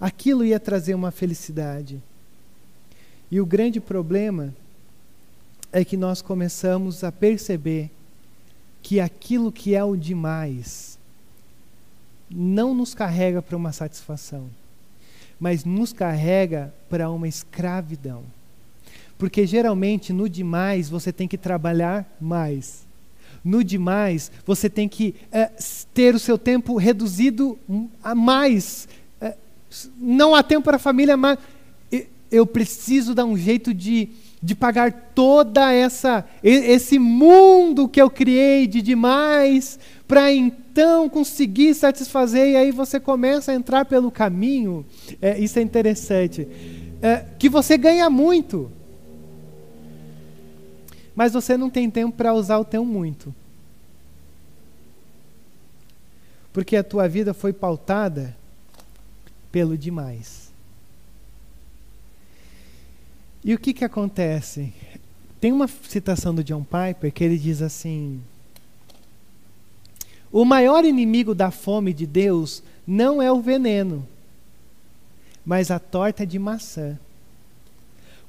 [0.00, 2.00] aquilo ia trazer uma felicidade.
[3.30, 4.54] E o grande problema
[5.72, 7.90] é que nós começamos a perceber
[8.80, 10.98] que aquilo que é o demais
[12.30, 14.48] não nos carrega para uma satisfação,
[15.38, 18.22] mas nos carrega para uma escravidão.
[19.18, 22.86] Porque geralmente no demais você tem que trabalhar mais
[23.44, 25.50] no demais, você tem que é,
[25.92, 27.58] ter o seu tempo reduzido
[28.02, 28.88] a mais.
[29.20, 29.34] É,
[29.96, 31.38] não há tempo para a família, mas
[32.32, 34.08] eu preciso dar um jeito de,
[34.42, 39.78] de pagar toda essa esse mundo que eu criei de demais
[40.08, 42.52] para então conseguir satisfazer.
[42.52, 44.84] E aí você começa a entrar pelo caminho.
[45.20, 46.48] É, isso é interessante.
[47.02, 48.72] É, que você ganha muito
[51.14, 53.34] mas você não tem tempo para usar o teu muito.
[56.52, 58.36] Porque a tua vida foi pautada
[59.50, 60.50] pelo demais.
[63.44, 64.72] E o que, que acontece?
[65.40, 68.20] Tem uma citação do John Piper que ele diz assim:
[70.30, 74.06] O maior inimigo da fome de Deus não é o veneno,
[75.44, 76.98] mas a torta de maçã.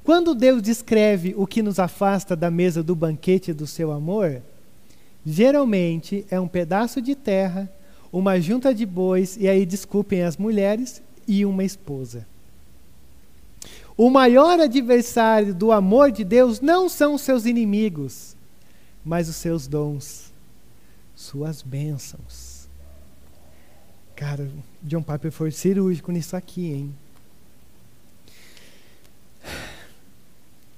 [0.04, 4.42] Quando Deus descreve o que nos afasta da mesa do banquete do seu amor,
[5.24, 7.72] geralmente é um pedaço de terra,
[8.12, 12.26] uma junta de bois, e aí desculpem as mulheres, e uma esposa.
[13.96, 18.36] O maior adversário do amor de Deus não são os seus inimigos,
[19.02, 20.34] mas os seus dons,
[21.16, 22.68] suas bênçãos.
[24.14, 24.50] Cara,
[24.82, 26.94] John Piper foi cirúrgico nisso aqui, hein?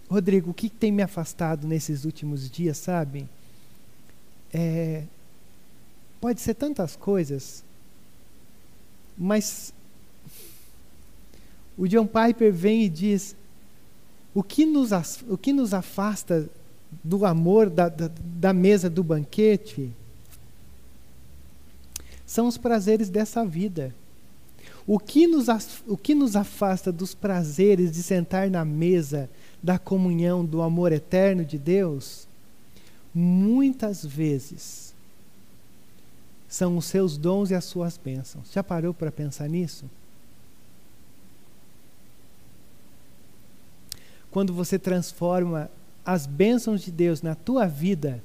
[0.09, 3.29] Rodrigo, o que tem me afastado nesses últimos dias, sabe?
[4.53, 5.03] É,
[6.21, 7.65] pode ser tantas coisas,
[9.19, 9.73] mas
[11.77, 13.35] o John Piper vem e diz:
[14.35, 14.91] o que nos,
[15.29, 16.49] o que nos afasta
[17.03, 19.91] do amor da, da, da mesa do banquete
[22.27, 23.95] são os prazeres dessa vida.
[24.87, 25.49] O que, nos,
[25.87, 29.29] o que nos afasta dos prazeres de sentar na mesa
[29.63, 32.27] da comunhão, do amor eterno de Deus,
[33.15, 34.95] muitas vezes
[36.49, 38.53] são os seus dons e as suas bênçãos.
[38.53, 39.85] Já parou para pensar nisso?
[44.31, 45.71] Quando você transforma
[46.05, 48.23] as bênçãos de Deus na tua vida,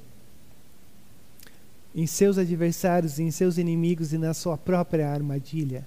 [1.94, 5.86] em seus adversários, em seus inimigos e na sua própria armadilha.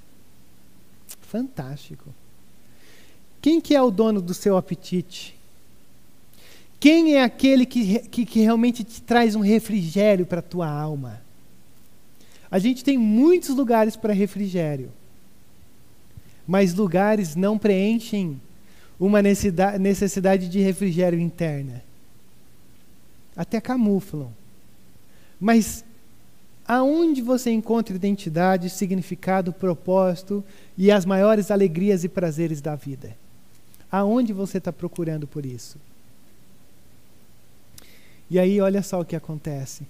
[1.22, 2.14] Fantástico.
[3.46, 5.38] Quem que é o dono do seu apetite?
[6.80, 11.22] Quem é aquele que, que, que realmente te traz um refrigério para a tua alma?
[12.50, 14.92] A gente tem muitos lugares para refrigério,
[16.48, 18.42] mas lugares não preenchem
[19.00, 21.84] uma necessidade de refrigério interna.
[23.38, 24.34] Até camuflam.
[25.40, 25.86] Mas
[26.68, 30.44] aonde você encontra identidade, significado, propósito
[30.76, 33.16] e as maiores alegrias e prazeres da vida?
[33.92, 35.78] Aonde você está procurando por isso?
[38.30, 39.86] E aí, olha só o que acontece.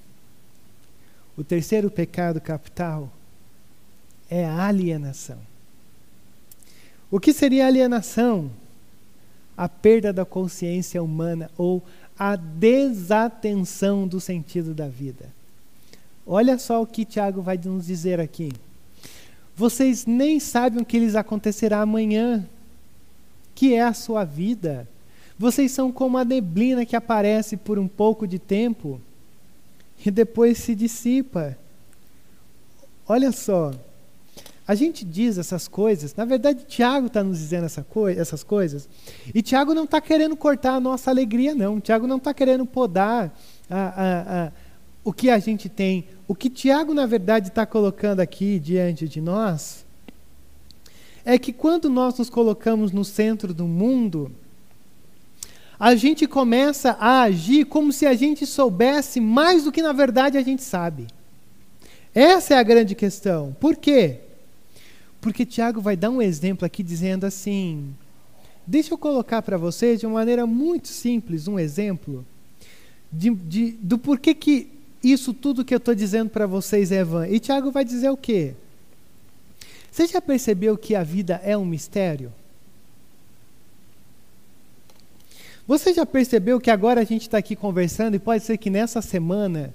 [1.38, 3.12] O terceiro pecado capital
[4.30, 5.40] é a alienação.
[7.10, 8.52] O que seria alienação?
[9.56, 11.84] A perda da consciência humana ou
[12.18, 15.34] a desatenção do sentido da vida.
[16.26, 18.52] Olha só o que Tiago vai nos dizer aqui.
[19.56, 22.46] Vocês nem sabem o que lhes acontecerá amanhã,
[23.56, 24.88] que é a sua vida.
[25.40, 29.02] Vocês são como a neblina que aparece por um pouco de tempo
[30.06, 31.58] e depois se dissipa.
[33.08, 33.72] Olha só.
[34.68, 38.90] A gente diz essas coisas, na verdade, Tiago está nos dizendo essa co essas coisas,
[39.32, 41.80] e Tiago não está querendo cortar a nossa alegria, não.
[41.80, 43.32] Tiago não está querendo podar
[43.70, 44.52] a, a, a,
[45.04, 46.08] o que a gente tem.
[46.28, 49.85] O que Tiago, na verdade, está colocando aqui diante de nós
[51.26, 54.32] é que quando nós nos colocamos no centro do mundo,
[55.80, 60.38] a gente começa a agir como se a gente soubesse mais do que na verdade
[60.38, 61.08] a gente sabe.
[62.14, 63.58] Essa é a grande questão.
[63.60, 64.20] Por quê?
[65.20, 67.94] Porque Tiago vai dar um exemplo aqui dizendo assim:
[68.66, 72.26] deixa eu colocar para vocês de uma maneira muito simples um exemplo
[73.12, 74.70] de, de, do porquê que
[75.04, 77.28] isso tudo que eu estou dizendo para vocês é vã.
[77.28, 78.54] E Tiago vai dizer o quê?
[79.96, 82.34] Você já percebeu que a vida é um mistério?
[85.66, 89.02] Você já percebeu que agora a gente está aqui conversando e pode ser que nessa
[89.02, 89.74] semana,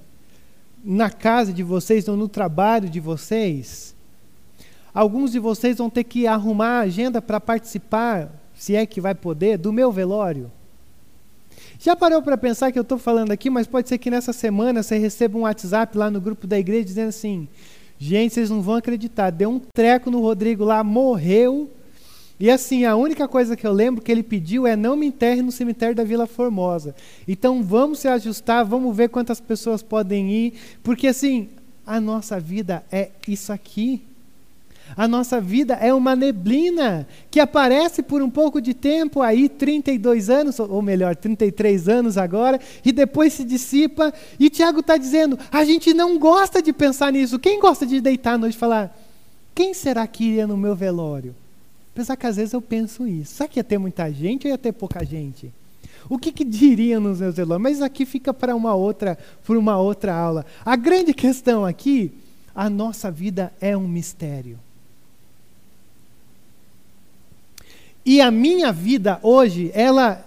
[0.84, 3.94] na casa de vocês ou no trabalho de vocês,
[4.92, 9.14] Alguns de vocês vão ter que arrumar a agenda para participar, se é que vai
[9.14, 10.50] poder, do meu velório.
[11.78, 14.82] Já parou para pensar que eu estou falando aqui, mas pode ser que nessa semana
[14.82, 17.48] você receba um WhatsApp lá no grupo da igreja dizendo assim:
[18.00, 21.70] gente, vocês não vão acreditar, deu um treco no Rodrigo lá, morreu.
[22.40, 25.42] E assim, a única coisa que eu lembro que ele pediu é não me enterre
[25.42, 26.94] no cemitério da Vila Formosa.
[27.28, 31.50] Então vamos se ajustar, vamos ver quantas pessoas podem ir, porque assim,
[31.86, 34.02] a nossa vida é isso aqui.
[34.96, 40.28] A nossa vida é uma neblina que aparece por um pouco de tempo, aí 32
[40.28, 44.12] anos, ou melhor, 33 anos agora, e depois se dissipa.
[44.38, 47.38] E Tiago está dizendo: a gente não gosta de pensar nisso.
[47.38, 48.96] Quem gosta de deitar à noite e falar:
[49.54, 51.34] quem será que iria no meu velório?
[51.92, 53.34] Apesar que às vezes eu penso isso.
[53.34, 55.52] Será que ia ter muita gente ou ia ter pouca gente?
[56.08, 57.62] O que, que diriam nos meus velórios?
[57.62, 60.46] Mas aqui fica para uma outra, por uma outra aula.
[60.64, 62.12] A grande questão aqui,
[62.54, 64.58] a nossa vida é um mistério.
[68.04, 70.26] E a minha vida hoje, ela,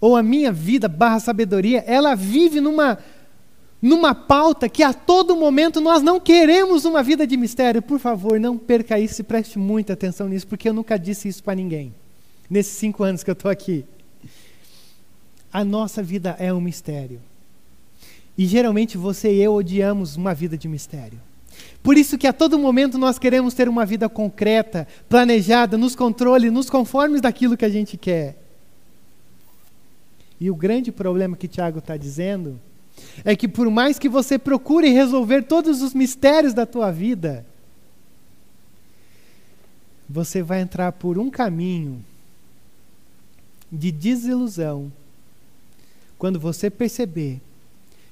[0.00, 2.98] ou a minha vida barra sabedoria, ela vive numa,
[3.80, 7.80] numa pauta que a todo momento nós não queremos uma vida de mistério.
[7.80, 11.42] Por favor, não perca isso e preste muita atenção nisso, porque eu nunca disse isso
[11.42, 11.94] para ninguém,
[12.48, 13.84] nesses cinco anos que eu estou aqui.
[15.52, 17.20] A nossa vida é um mistério.
[18.36, 21.18] E geralmente você e eu odiamos uma vida de mistério.
[21.86, 26.50] Por isso que a todo momento nós queremos ter uma vida concreta, planejada, nos controle,
[26.50, 28.36] nos conformes daquilo que a gente quer.
[30.40, 32.58] E o grande problema que Tiago está dizendo
[33.24, 37.46] é que por mais que você procure resolver todos os mistérios da tua vida,
[40.10, 42.04] você vai entrar por um caminho
[43.70, 44.90] de desilusão
[46.18, 47.40] quando você perceber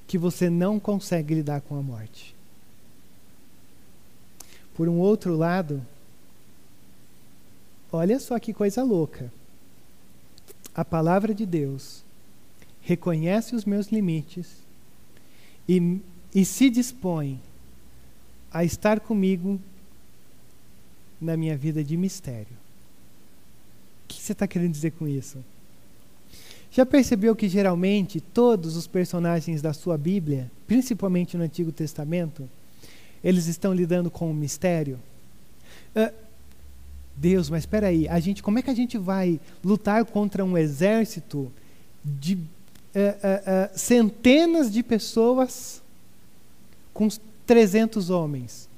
[0.07, 2.34] que você não consegue lidar com a morte.
[4.75, 5.81] Por um outro lado,
[7.91, 9.31] olha só que coisa louca.
[10.73, 12.03] A palavra de Deus
[12.81, 14.57] reconhece os meus limites
[15.67, 15.99] e,
[16.33, 17.39] e se dispõe
[18.51, 19.59] a estar comigo
[21.19, 22.53] na minha vida de mistério.
[24.03, 25.43] O que você está querendo dizer com isso?
[26.69, 32.49] Já percebeu que geralmente todos os personagens da sua Bíblia, principalmente no Antigo Testamento,
[33.25, 34.99] eles estão lidando com um mistério.
[35.95, 36.13] Uh,
[37.17, 40.55] Deus, mas espera aí, a gente, como é que a gente vai lutar contra um
[40.55, 41.51] exército
[42.03, 45.81] de uh, uh, centenas de pessoas
[46.93, 47.07] com
[47.47, 48.69] 300 homens?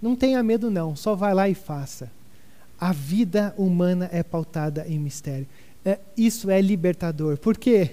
[0.00, 2.08] Não tenha medo não, só vai lá e faça.
[2.78, 5.46] A vida humana é pautada em mistério.
[6.16, 7.36] isso é libertador.
[7.38, 7.90] Por quê?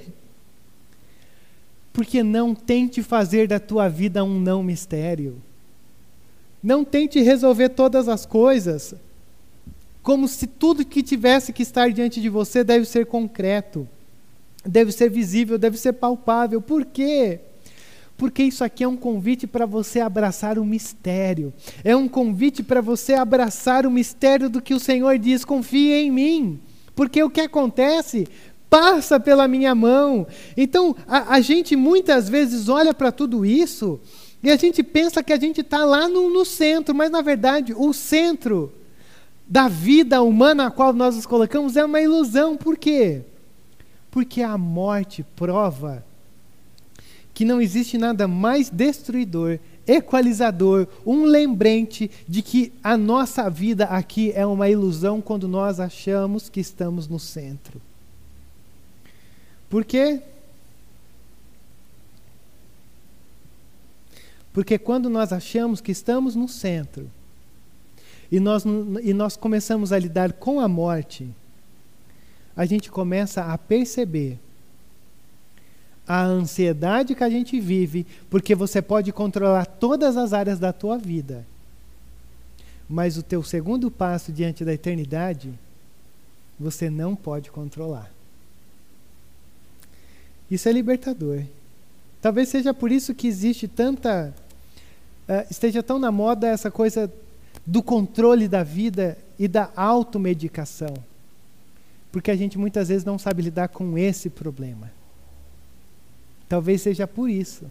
[2.00, 5.36] Porque não tente fazer da tua vida um não mistério.
[6.64, 8.96] Não tente resolver todas as coisas
[10.02, 13.86] como se tudo que tivesse que estar diante de você deve ser concreto,
[14.66, 16.62] deve ser visível, deve ser palpável.
[16.62, 17.42] Por quê?
[18.16, 21.54] Porque isso aqui é um convite para você abraçar o mistério.
[21.84, 26.10] É um convite para você abraçar o mistério do que o Senhor diz: confie em
[26.10, 26.62] mim.
[26.96, 28.26] Porque o que acontece
[28.70, 30.28] passa pela minha mão.
[30.56, 34.00] Então, a, a gente muitas vezes olha para tudo isso
[34.42, 37.74] e a gente pensa que a gente está lá no, no, centro, mas na verdade,
[37.76, 38.72] o centro
[39.48, 42.56] da vida humana a qual nós nos colocamos é uma ilusão.
[42.56, 43.24] Por quê?
[44.12, 46.06] Porque a morte prova
[47.34, 54.32] que não existe nada mais destruidor, equalizador, um lembrete de que a nossa vida aqui
[54.36, 57.82] é uma ilusão quando nós achamos que estamos no centro.
[59.70, 60.22] Por quê?
[64.52, 67.10] Porque quando nós achamos que estamos no centro,
[68.32, 68.64] e nós,
[69.04, 71.28] e nós começamos a lidar com a morte,
[72.56, 74.40] a gente começa a perceber
[76.08, 80.98] a ansiedade que a gente vive, porque você pode controlar todas as áreas da tua
[80.98, 81.46] vida.
[82.90, 85.54] Mas o teu segundo passo diante da eternidade,
[86.60, 88.12] você não pode controlar.
[90.50, 91.44] Isso é libertador.
[92.22, 94.34] Talvez seja por isso que existe tanta.
[95.28, 97.12] Uh, esteja tão na moda essa coisa
[97.66, 100.94] do controle da vida e da automedicação.
[102.12, 104.92] Porque a gente muitas vezes não sabe lidar com esse problema.
[106.48, 107.66] Talvez seja por isso.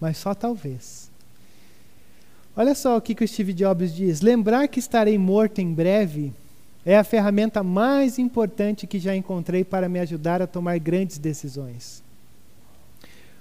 [0.00, 1.10] Mas só talvez.
[2.56, 6.32] Olha só o que, que o Steve Jobs diz: lembrar que estarei morto em breve
[6.88, 12.02] é a ferramenta mais importante que já encontrei para me ajudar a tomar grandes decisões.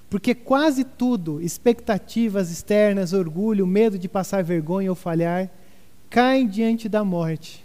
[0.10, 5.50] Porque quase tudo, expectativas externas, orgulho, medo de passar vergonha ou falhar,
[6.10, 7.64] caem diante da morte,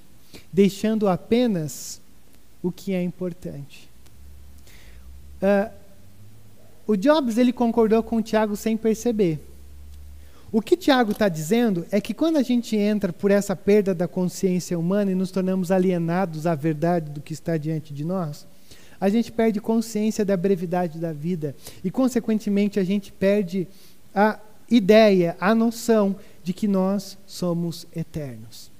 [0.52, 2.00] deixando apenas
[2.62, 3.90] o que é importante.
[5.42, 5.68] Uh,
[6.86, 9.44] o Jobs ele concordou com o Tiago sem perceber.
[10.52, 14.06] O que Tiago está dizendo é que quando a gente entra por essa perda da
[14.06, 18.46] consciência humana e nos tornamos alienados à verdade do que está diante de nós,
[19.00, 23.66] a gente perde consciência da brevidade da vida e, consequentemente, a gente perde
[24.14, 24.38] a
[24.70, 28.70] ideia, a noção de que nós somos eternos.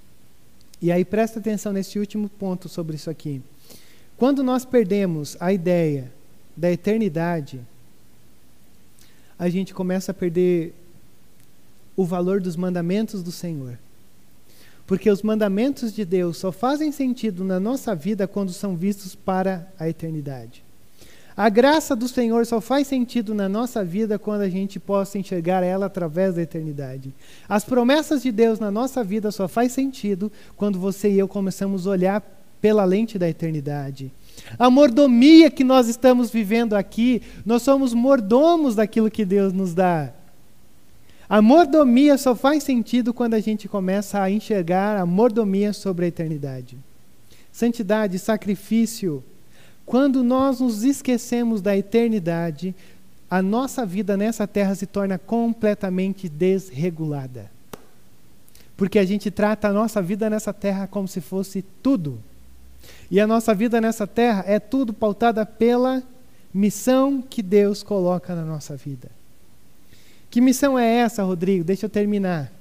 [0.79, 3.41] E aí presta atenção nesse último ponto sobre isso aqui.
[4.15, 6.11] Quando nós perdemos a ideia
[6.55, 7.59] da eternidade,
[9.39, 10.75] a gente começa a perder
[11.95, 13.77] o valor dos mandamentos do Senhor.
[14.85, 19.67] Porque os mandamentos de Deus só fazem sentido na nossa vida quando são vistos para
[19.79, 20.63] a eternidade.
[21.35, 25.63] A graça do Senhor só faz sentido na nossa vida quando a gente possa enxergar
[25.63, 27.11] ela através da eternidade.
[27.49, 31.87] As promessas de Deus na nossa vida só faz sentido quando você e eu começamos
[31.87, 32.21] a olhar
[32.61, 34.11] pela lente da eternidade.
[34.59, 40.13] A mordomia que nós estamos vivendo aqui, nós somos mordomos daquilo que Deus nos dá.
[41.29, 46.07] A mordomia só faz sentido quando a gente começa a enxergar a mordomia sobre a
[46.09, 46.77] eternidade.
[47.51, 49.23] Santidade, sacrifício.
[49.85, 52.75] Quando nós nos esquecemos da eternidade,
[53.29, 57.49] a nossa vida nessa terra se torna completamente desregulada.
[58.75, 62.19] Porque a gente trata a nossa vida nessa terra como se fosse tudo.
[63.09, 66.03] E a nossa vida nessa terra é tudo pautada pela
[66.53, 69.09] missão que Deus coloca na nossa vida.
[70.33, 71.63] Que missão é essa, Rodrigo?
[71.63, 72.51] Deixa eu terminar.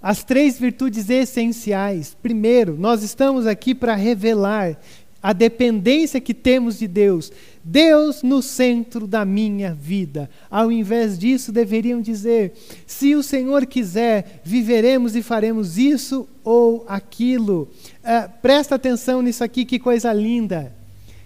[0.00, 2.16] As três virtudes essenciais.
[2.22, 4.80] Primeiro, nós estamos aqui para revelar
[5.22, 7.30] a dependência que temos de Deus.
[7.62, 10.30] Deus no centro da minha vida.
[10.50, 12.54] Ao invés disso, deveriam dizer:
[12.86, 17.68] se o Senhor quiser, viveremos e faremos isso ou aquilo.
[18.02, 20.74] Uh, presta atenção nisso aqui, que coisa linda.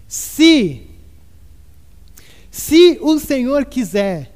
[0.05, 0.81] Se,
[2.51, 4.34] se o Senhor quiser,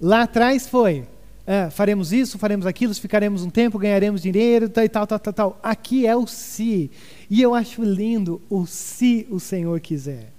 [0.00, 1.06] lá atrás foi.
[1.46, 5.60] Uh, faremos isso, faremos aquilo, ficaremos um tempo, ganharemos dinheiro, tal, tal, tal, tal, tal.
[5.62, 6.90] Aqui é o se.
[7.28, 10.32] E eu acho lindo o se o Senhor quiser.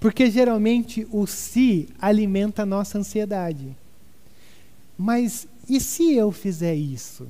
[0.00, 3.76] Porque geralmente o se alimenta a nossa ansiedade.
[4.98, 7.28] Mas e se eu fizer isso?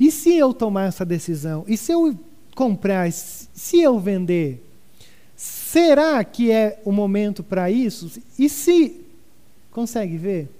[0.00, 1.64] E se eu tomar essa decisão?
[1.68, 2.18] E se eu
[2.54, 3.10] comprar?
[3.12, 4.64] Se eu vender?
[5.36, 8.10] Será que é o momento para isso?
[8.36, 9.00] E se.
[9.70, 10.50] Consegue ver?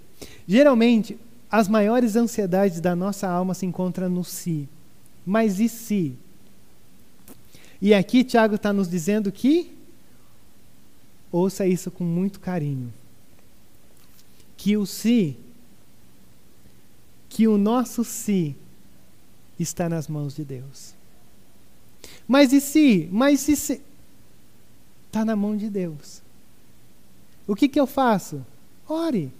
[0.46, 1.18] Geralmente,
[1.50, 4.68] as maiores ansiedades da nossa alma se encontram no si.
[5.24, 6.14] Mas e se?
[7.80, 9.72] E aqui Tiago está nos dizendo que,
[11.30, 12.92] ouça isso com muito carinho,
[14.56, 15.36] que o si,
[17.28, 18.56] que o nosso si
[19.58, 20.94] está nas mãos de Deus.
[22.26, 23.08] Mas e se?
[23.12, 23.80] Mas e se?
[25.06, 26.20] Está na mão de Deus.
[27.46, 28.44] O que, que eu faço?
[28.88, 29.30] Ore.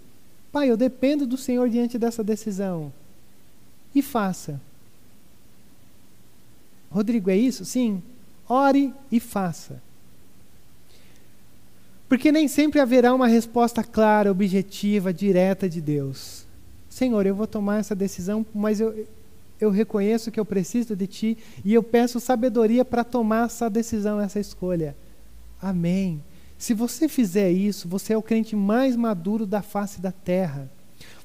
[0.51, 2.91] Pai, eu dependo do Senhor diante dessa decisão.
[3.93, 4.61] E faça.
[6.91, 7.65] Rodrigo, é isso?
[7.65, 8.01] Sim.
[8.47, 9.81] Ore e faça.
[12.07, 16.45] Porque nem sempre haverá uma resposta clara, objetiva, direta de Deus.
[16.89, 19.07] Senhor, eu vou tomar essa decisão, mas eu,
[19.61, 24.19] eu reconheço que eu preciso de Ti e eu peço sabedoria para tomar essa decisão,
[24.19, 24.95] essa escolha.
[25.61, 26.23] Amém.
[26.59, 30.69] Se você fizer isso, você é o crente mais maduro da face da terra.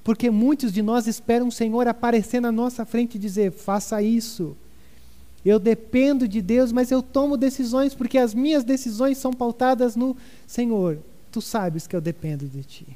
[0.05, 4.57] Porque muitos de nós esperam o Senhor aparecer na nossa frente e dizer: faça isso.
[5.45, 10.17] Eu dependo de Deus, mas eu tomo decisões porque as minhas decisões são pautadas no
[10.47, 10.99] Senhor.
[11.33, 12.87] Tu sabes que eu dependo de ti.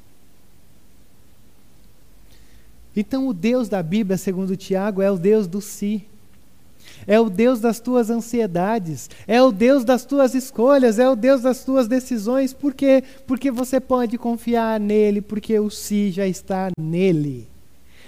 [2.95, 6.05] Então, o Deus da Bíblia, segundo Tiago, é o Deus do si.
[7.07, 11.41] É o Deus das tuas ansiedades, é o Deus das tuas escolhas, é o Deus
[11.41, 12.53] das tuas decisões.
[12.53, 13.03] Por quê?
[13.25, 17.47] Porque você pode confiar nele, porque o si já está nele.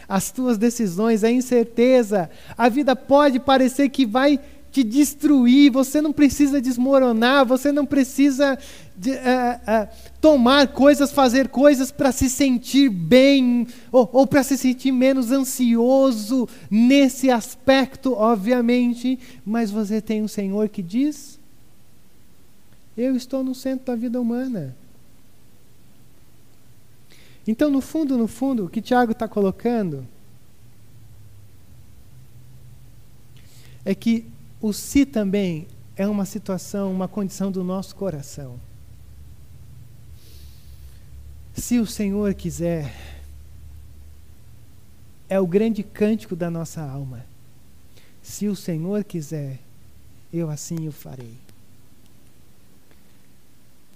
[0.07, 4.39] As tuas decisões, a incerteza, a vida pode parecer que vai
[4.71, 8.57] te destruir, você não precisa desmoronar, você não precisa
[8.95, 9.87] de, uh, uh,
[10.21, 16.47] tomar coisas, fazer coisas para se sentir bem ou, ou para se sentir menos ansioso
[16.69, 21.37] nesse aspecto, obviamente, mas você tem um Senhor que diz:
[22.95, 24.75] Eu estou no centro da vida humana.
[27.45, 30.07] Então, no fundo, no fundo, o que Tiago está colocando
[33.83, 34.25] é que
[34.61, 38.59] o si também é uma situação, uma condição do nosso coração.
[41.53, 42.93] Se o Senhor quiser,
[45.27, 47.25] é o grande cântico da nossa alma.
[48.21, 49.59] Se o Senhor quiser,
[50.31, 51.33] eu assim o farei.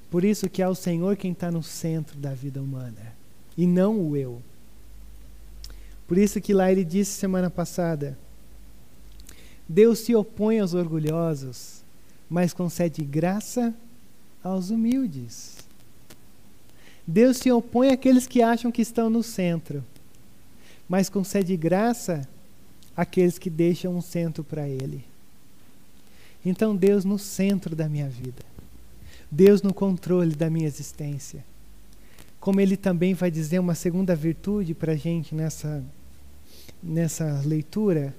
[0.10, 3.14] Por isso que é o Senhor quem está no centro da vida humana,
[3.58, 4.42] e não o eu.
[6.08, 8.18] Por isso que lá ele disse semana passada,
[9.68, 11.84] Deus se opõe aos orgulhosos,
[12.30, 13.74] mas concede graça
[14.44, 15.58] aos humildes.
[17.06, 19.84] Deus se opõe àqueles que acham que estão no centro,
[20.88, 22.28] mas concede graça
[22.96, 25.04] àqueles que deixam um centro para Ele.
[26.46, 28.44] Então, Deus no centro da minha vida,
[29.32, 31.44] Deus no controle da minha existência.
[32.40, 35.84] Como Ele também vai dizer uma segunda virtude para a gente nessa,
[36.82, 38.16] nessa leitura,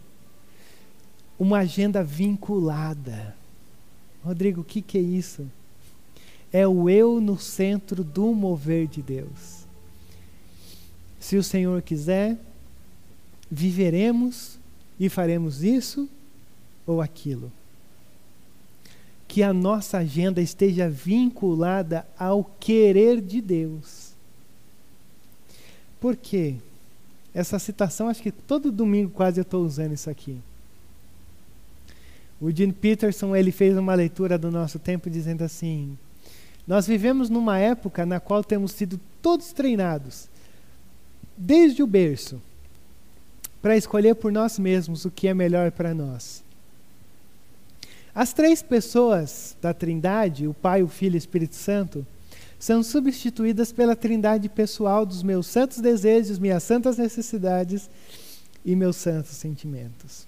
[1.39, 3.37] uma agenda vinculada.
[4.25, 5.47] Rodrigo, o que, que é isso?
[6.53, 9.67] É o eu no centro do mover de Deus.
[11.21, 12.39] Se o Senhor quiser,
[13.51, 14.59] viveremos
[14.99, 16.09] e faremos isso
[16.87, 17.53] ou aquilo.
[19.29, 24.13] Que a nossa agenda esteja vinculada ao querer de Deus.
[26.01, 26.55] Por quê?
[27.35, 30.39] Essa citação, acho que todo domingo quase eu estou usando isso aqui.
[32.41, 35.97] O Dean Peterson ele fez uma leitura do nosso tempo dizendo assim:
[36.67, 40.29] Nós vivemos numa época na qual temos sido todos treinados,
[41.37, 42.41] desde o berço,
[43.63, 46.45] para escolher por nós mesmos o que é melhor para nós.
[48.15, 52.07] As três pessoas da Trindade, o Pai, o Filho e o Espírito Santo,
[52.59, 57.91] são substituídas pela Trindade pessoal dos meus santos desejos, minhas santas necessidades
[58.65, 60.27] e meus santos sentimentos.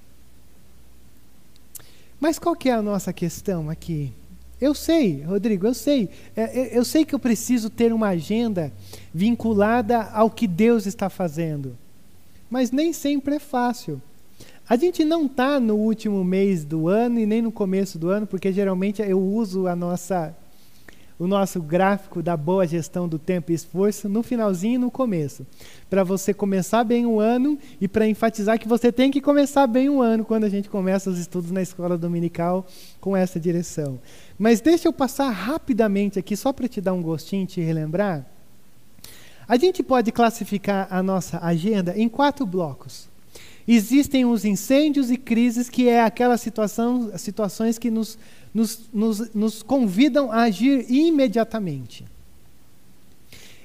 [2.20, 4.12] Mas qual que é a nossa questão aqui?
[4.60, 6.08] Eu sei, Rodrigo, eu sei.
[6.34, 8.72] É, é, eu sei que eu preciso ter uma agenda
[9.14, 11.78] vinculada ao que Deus está fazendo.
[12.50, 14.02] Mas nem sempre é fácil.
[14.68, 18.26] A gente não está no último mês do ano e nem no começo do ano,
[18.26, 20.36] porque geralmente eu uso a nossa
[21.18, 25.44] o nosso gráfico da boa gestão do tempo e esforço no finalzinho e no começo.
[25.90, 29.88] Para você começar bem o ano e para enfatizar que você tem que começar bem
[29.88, 32.66] o ano quando a gente começa os estudos na escola dominical
[33.00, 33.98] com essa direção.
[34.38, 38.24] Mas deixa eu passar rapidamente aqui, só para te dar um gostinho te relembrar.
[39.48, 43.08] A gente pode classificar a nossa agenda em quatro blocos.
[43.70, 48.18] Existem os incêndios e crises, que é aquelas situação, situações que nos
[48.52, 52.04] nos, nos, nos convidam a agir imediatamente.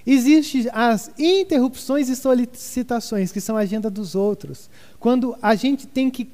[0.06, 4.70] Existem as interrupções e solicitações, que são a agenda dos outros.
[5.00, 6.30] Quando a gente tem que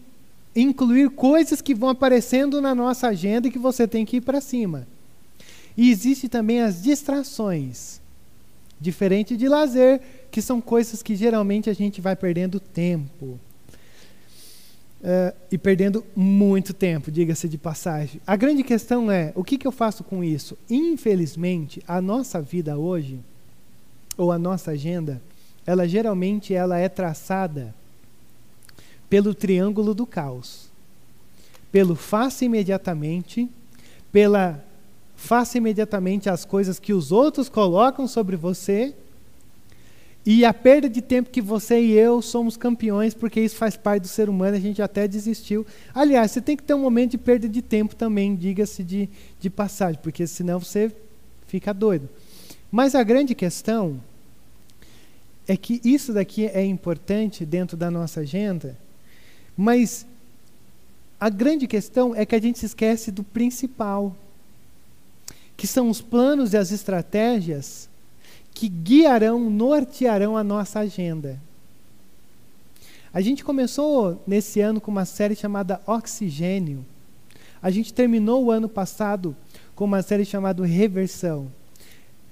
[0.56, 4.42] incluir coisas que vão aparecendo na nossa agenda e que você tem que ir para
[4.42, 4.88] cima.
[5.78, 8.02] E existe também as distrações,
[8.82, 13.40] diferente de lazer, que são coisas que geralmente a gente vai perdendo tempo
[15.02, 18.22] uh, e perdendo muito tempo, diga-se de passagem.
[18.26, 20.58] A grande questão é: o que, que eu faço com isso?
[20.70, 23.20] Infelizmente, a nossa vida hoje,
[24.18, 25.22] ou a nossa agenda,
[25.66, 27.74] ela geralmente ela é traçada
[29.10, 30.70] pelo triângulo do caos.
[31.72, 33.50] Pelo faça imediatamente,
[34.12, 34.64] pela
[35.16, 38.96] faça imediatamente as coisas que os outros colocam sobre você
[40.32, 44.04] e a perda de tempo que você e eu somos campeões, porque isso faz parte
[44.04, 45.66] do ser humano, a gente até desistiu.
[45.92, 49.10] Aliás, você tem que ter um momento de perda de tempo também, diga-se de,
[49.40, 50.92] de passagem, porque senão você
[51.48, 52.08] fica doido.
[52.70, 54.00] Mas a grande questão
[55.48, 58.78] é que isso daqui é importante dentro da nossa agenda,
[59.58, 60.06] mas
[61.20, 64.16] a grande questão é que a gente se esquece do principal,
[65.58, 67.89] que são os planos e as estratégias
[68.54, 71.40] que guiarão, nortearão a nossa agenda.
[73.12, 76.86] A gente começou nesse ano com uma série chamada Oxigênio.
[77.62, 79.36] A gente terminou o ano passado
[79.76, 81.52] com uma série chamada Reversão.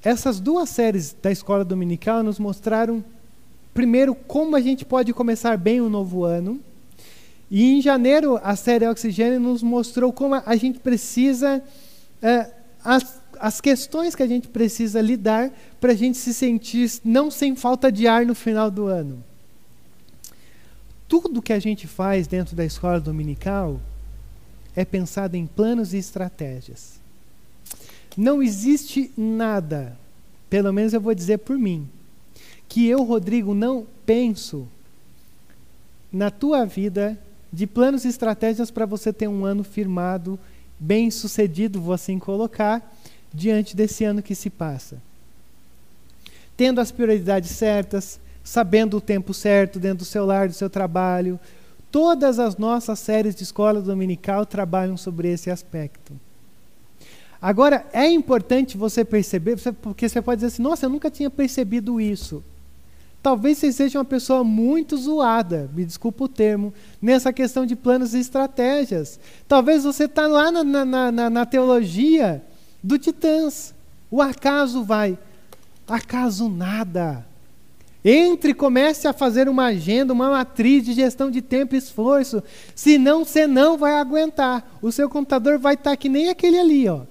[0.04, 3.04] Essas duas séries da escola dominical nos mostraram,
[3.74, 6.60] primeiro, como a gente pode começar bem o novo ano.
[7.50, 11.64] E em janeiro, a série Oxigênio nos mostrou como a gente precisa.
[12.22, 12.52] É,
[13.40, 17.92] as, questões que a gente precisa lidar para a gente se sentir não sem falta
[17.92, 19.24] de ar no final do ano.
[21.08, 23.80] Tudo que a gente faz dentro da escola dominical
[24.76, 27.00] é pensado em planos e estratégias.
[28.16, 29.98] Não existe nada,
[30.50, 31.88] pelo menos eu vou dizer por mim,
[32.68, 34.68] que eu, Rodrigo, não penso
[36.12, 37.18] na tua vida
[37.52, 40.38] de planos e estratégias para você ter um ano firmado,
[40.80, 42.97] bem sucedido, vou assim colocar,
[43.34, 45.02] diante desse ano que se passa.
[46.56, 51.38] Tendo as prioridades certas, sabendo o tempo certo dentro do seu lar, do seu trabalho.
[51.92, 56.14] Todas as nossas séries de escola dominical trabalham sobre esse aspecto.
[57.42, 62.00] Agora, é importante você perceber, porque você pode dizer assim: nossa, eu nunca tinha percebido
[62.00, 62.42] isso.
[63.22, 68.14] Talvez você seja uma pessoa muito zoada, me desculpa o termo, nessa questão de planos
[68.14, 69.20] e estratégias.
[69.48, 72.42] Talvez você está lá na, na, na, na teologia
[72.84, 73.74] do Titãs.
[74.10, 75.18] O acaso vai.
[75.88, 77.26] Acaso nada.
[78.04, 82.42] Entre e comece a fazer uma agenda, uma matriz de gestão de tempo e esforço.
[82.74, 84.78] Senão você não vai aguentar.
[84.82, 87.02] O seu computador vai estar tá que nem aquele ali, ó.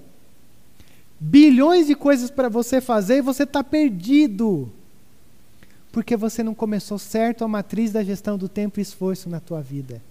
[1.19, 4.71] Bilhões de coisas para você fazer e você está perdido.
[5.91, 9.61] Porque você não começou certo a matriz da gestão do tempo e esforço na tua
[9.61, 10.01] vida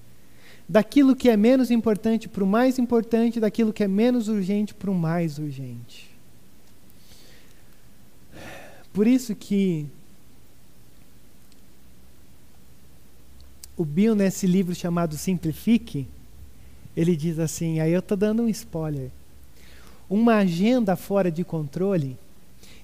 [0.68, 4.90] daquilo que é menos importante para o mais importante, daquilo que é menos urgente para
[4.90, 6.10] o mais urgente.
[8.92, 9.86] Por isso que
[13.76, 16.08] o Bill, nesse livro chamado Simplifique,
[16.96, 19.10] ele diz assim: aí eu estou dando um spoiler.
[20.08, 22.16] Uma agenda fora de controle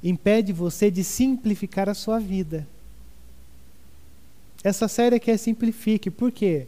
[0.03, 2.66] impede você de simplificar a sua vida.
[4.62, 6.66] Essa série aqui é Simplifique, por quê?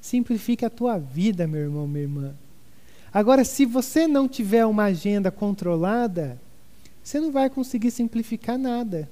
[0.00, 2.34] Simplifique a tua vida, meu irmão, minha irmã.
[3.12, 6.40] Agora, se você não tiver uma agenda controlada,
[7.02, 9.08] você não vai conseguir simplificar nada.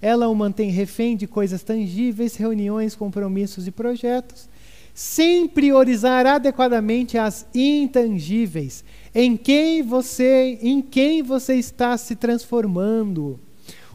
[0.00, 4.48] Ela o mantém refém de coisas tangíveis, reuniões, compromissos e projetos,
[4.94, 13.38] sem priorizar adequadamente as intangíveis, em quem você, em quem você está se transformando.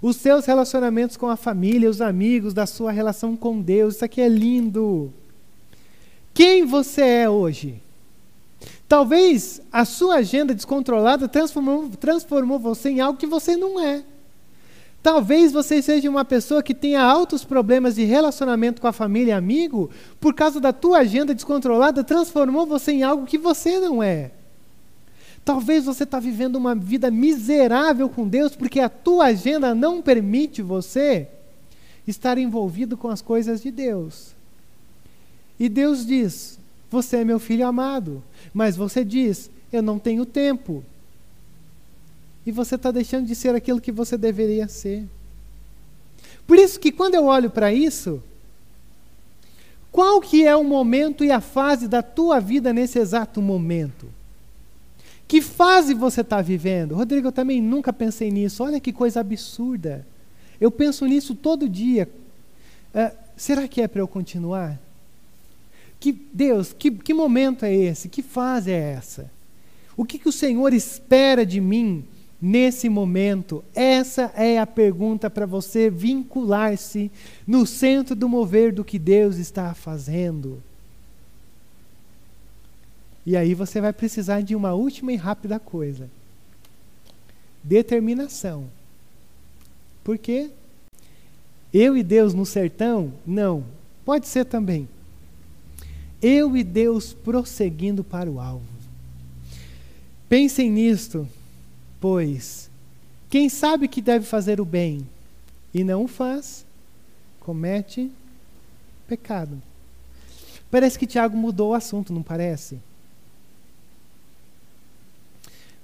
[0.02, 4.22] Os seus relacionamentos com a família, os amigos, da sua relação com Deus, isso aqui
[4.22, 5.14] é lindo
[6.40, 7.84] quem você é hoje.
[8.88, 14.06] Talvez a sua agenda descontrolada transformou, transformou você em algo que você não é.
[15.04, 19.36] Talvez você seja uma pessoa que tenha altos problemas de relacionamento com a família e
[19.36, 24.32] amigo, por causa da tua agenda descontrolada, transformou você em algo que você não é.
[25.44, 30.62] Talvez você está vivendo uma vida miserável com Deus, porque a tua agenda não permite
[30.62, 31.28] você
[32.08, 34.39] estar envolvido com as coisas de Deus.
[35.60, 36.58] E Deus diz:
[36.90, 38.24] Você é meu filho amado.
[38.54, 40.84] Mas você diz: Eu não tenho tempo.
[42.46, 45.06] E você está deixando de ser aquilo que você deveria ser.
[46.48, 48.24] Por isso que quando eu olho para isso,
[49.92, 54.08] qual que é o momento e a fase da tua vida nesse exato momento?
[55.28, 56.96] Que fase você está vivendo?
[56.96, 58.64] Rodrigo, eu também nunca pensei nisso.
[58.64, 60.06] Olha que coisa absurda.
[60.60, 62.10] Eu penso nisso todo dia.
[62.96, 64.80] Uh, será que é para eu continuar?
[66.00, 68.08] Que Deus, que, que momento é esse?
[68.08, 69.30] Que fase é essa?
[69.98, 72.06] O que, que o Senhor espera de mim
[72.42, 73.64] nesse momento?
[73.76, 77.12] Essa é a pergunta para você vincular-se
[77.46, 80.64] no centro do mover do que Deus está fazendo.
[83.26, 86.10] E aí você vai precisar de uma última e rápida coisa:
[87.62, 88.70] determinação.
[90.02, 90.50] Por quê?
[91.74, 93.14] Eu e Deus no sertão?
[93.28, 93.66] Não.
[94.06, 94.88] Pode ser também.
[96.22, 98.66] Eu e Deus prosseguindo para o alvo.
[100.28, 101.28] Pensem nisto,
[102.00, 102.70] pois
[103.30, 105.08] quem sabe que deve fazer o bem
[105.74, 106.66] e não o faz,
[107.40, 108.12] comete
[109.08, 109.62] pecado.
[110.70, 112.80] Parece que Tiago mudou o assunto, não parece?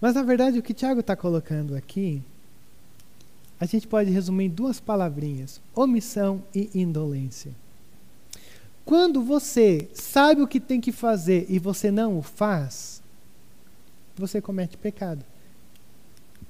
[0.01, 2.21] Mas na verdade o que Tiago está colocando aqui,
[3.59, 7.51] a gente pode resumir em duas palavrinhas: omissão e indolência.
[8.85, 13.01] Quando você sabe o que tem que fazer e você não o faz,
[14.15, 15.25] você comete pecado.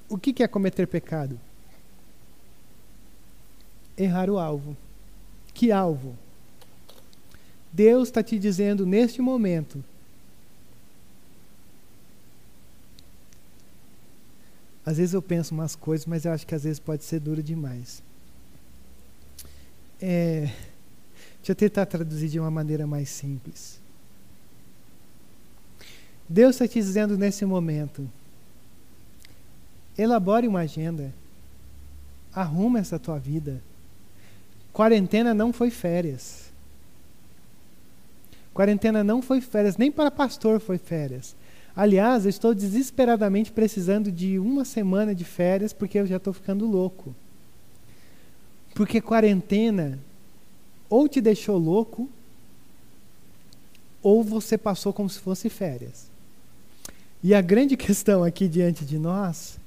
[0.08, 1.40] O que é cometer pecado?
[3.96, 4.76] Errar o alvo.
[5.54, 6.14] Que alvo?
[7.72, 9.82] Deus está te dizendo neste momento.
[14.84, 17.42] Às vezes eu penso umas coisas, mas eu acho que às vezes pode ser duro
[17.42, 18.02] demais.
[20.00, 20.48] É,
[21.46, 23.80] deixa eu tentar traduzir de uma maneira mais simples.
[26.28, 28.10] Deus está te dizendo nesse momento:
[29.96, 31.14] elabore uma agenda,
[32.34, 33.62] arruma essa tua vida.
[34.72, 36.50] Quarentena não foi férias.
[38.52, 41.36] Quarentena não foi férias, nem para pastor foi férias.
[41.76, 46.66] Aliás, eu estou desesperadamente precisando de uma semana de férias porque eu já estou ficando
[46.66, 47.14] louco.
[48.74, 50.00] Porque quarentena
[50.88, 52.08] ou te deixou louco,
[54.02, 56.10] ou você passou como se fosse férias.
[57.22, 59.58] E a grande questão aqui diante de nós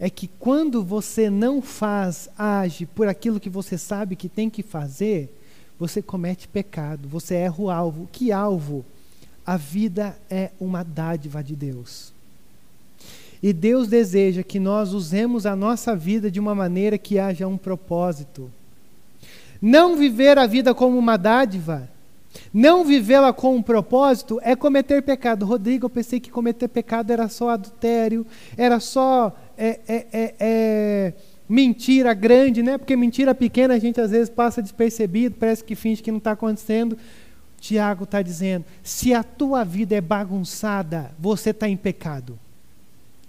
[0.00, 4.62] é que quando você não faz, age por aquilo que você sabe que tem que
[4.62, 5.32] fazer,
[5.78, 8.08] você comete pecado, você erra o alvo.
[8.10, 8.84] Que alvo?
[9.46, 12.12] A vida é uma dádiva de Deus.
[13.42, 17.58] E Deus deseja que nós usemos a nossa vida de uma maneira que haja um
[17.58, 18.50] propósito.
[19.62, 21.88] Não viver a vida como uma dádiva,
[22.52, 25.46] não vivê-la com um propósito é cometer pecado.
[25.46, 31.12] Rodrigo, eu pensei que cometer pecado era só adultério, era só é, é, é, é,
[31.48, 32.76] mentira grande, né?
[32.76, 36.32] Porque mentira pequena a gente às vezes passa despercebido, parece que finge que não está
[36.32, 36.98] acontecendo.
[37.60, 42.38] Tiago está dizendo: se a tua vida é bagunçada, você está em pecado.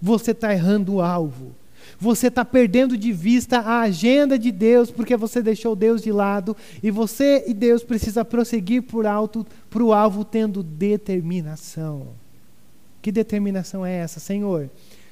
[0.01, 1.55] Você está errando o alvo.
[1.99, 6.55] Você está perdendo de vista a agenda de Deus porque você deixou Deus de lado
[6.81, 12.07] e você e Deus precisa prosseguir por alto para o alvo tendo determinação.
[13.01, 14.69] Que determinação é essa, Senhor?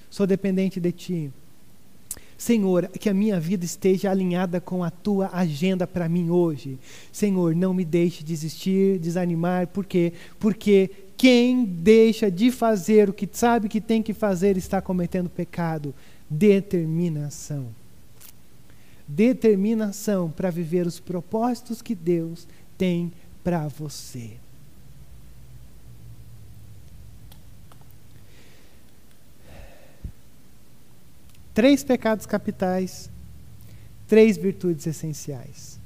[0.10, 1.32] Sou dependente de Ti.
[2.42, 6.80] Senhor, que a minha vida esteja alinhada com a tua agenda para mim hoje.
[7.12, 10.12] Senhor, não me deixe desistir, desanimar, por quê?
[10.40, 15.94] Porque quem deixa de fazer o que sabe que tem que fazer está cometendo pecado
[16.32, 17.68] determinação.
[19.06, 23.12] Determinação para viver os propósitos que Deus tem
[23.44, 24.38] para você.
[31.54, 33.10] Três pecados capitais,
[34.08, 35.78] três virtudes essenciais.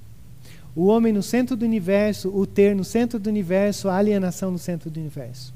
[0.76, 4.60] O homem no centro do universo, o ter no centro do universo, a alienação no
[4.60, 5.52] centro do universo.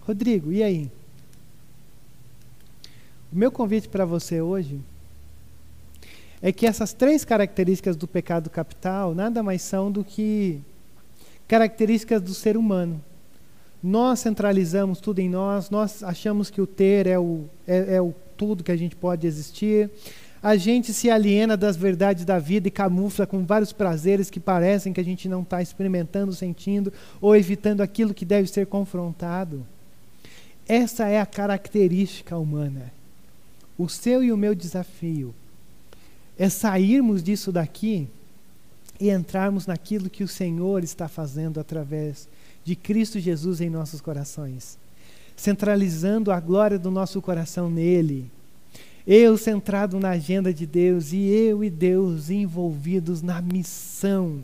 [0.00, 0.90] Rodrigo, e aí?
[3.34, 4.80] O meu convite para você hoje
[6.40, 10.60] é que essas três características do pecado capital nada mais são do que
[11.48, 13.02] características do ser humano.
[13.82, 18.14] Nós centralizamos tudo em nós, nós achamos que o ter é o, é, é o
[18.36, 19.90] tudo que a gente pode existir.
[20.40, 24.92] A gente se aliena das verdades da vida e camufla com vários prazeres que parecem
[24.92, 29.66] que a gente não está experimentando, sentindo ou evitando aquilo que deve ser confrontado.
[30.68, 32.92] Essa é a característica humana.
[33.76, 35.34] O seu e o meu desafio
[36.38, 38.08] é sairmos disso daqui
[39.00, 42.28] e entrarmos naquilo que o Senhor está fazendo através
[42.64, 44.78] de Cristo Jesus em nossos corações,
[45.36, 48.30] centralizando a glória do nosso coração nele.
[49.06, 54.40] Eu centrado na agenda de Deus e eu e Deus envolvidos na missão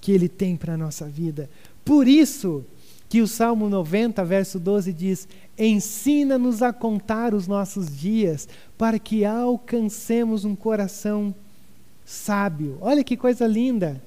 [0.00, 1.48] que Ele tem para a nossa vida.
[1.84, 2.64] Por isso
[3.08, 5.28] que o Salmo 90, verso 12 diz:
[5.58, 11.34] Ensina-nos a contar os nossos dias, para que alcancemos um coração
[12.04, 12.78] sábio.
[12.80, 14.02] Olha que coisa linda!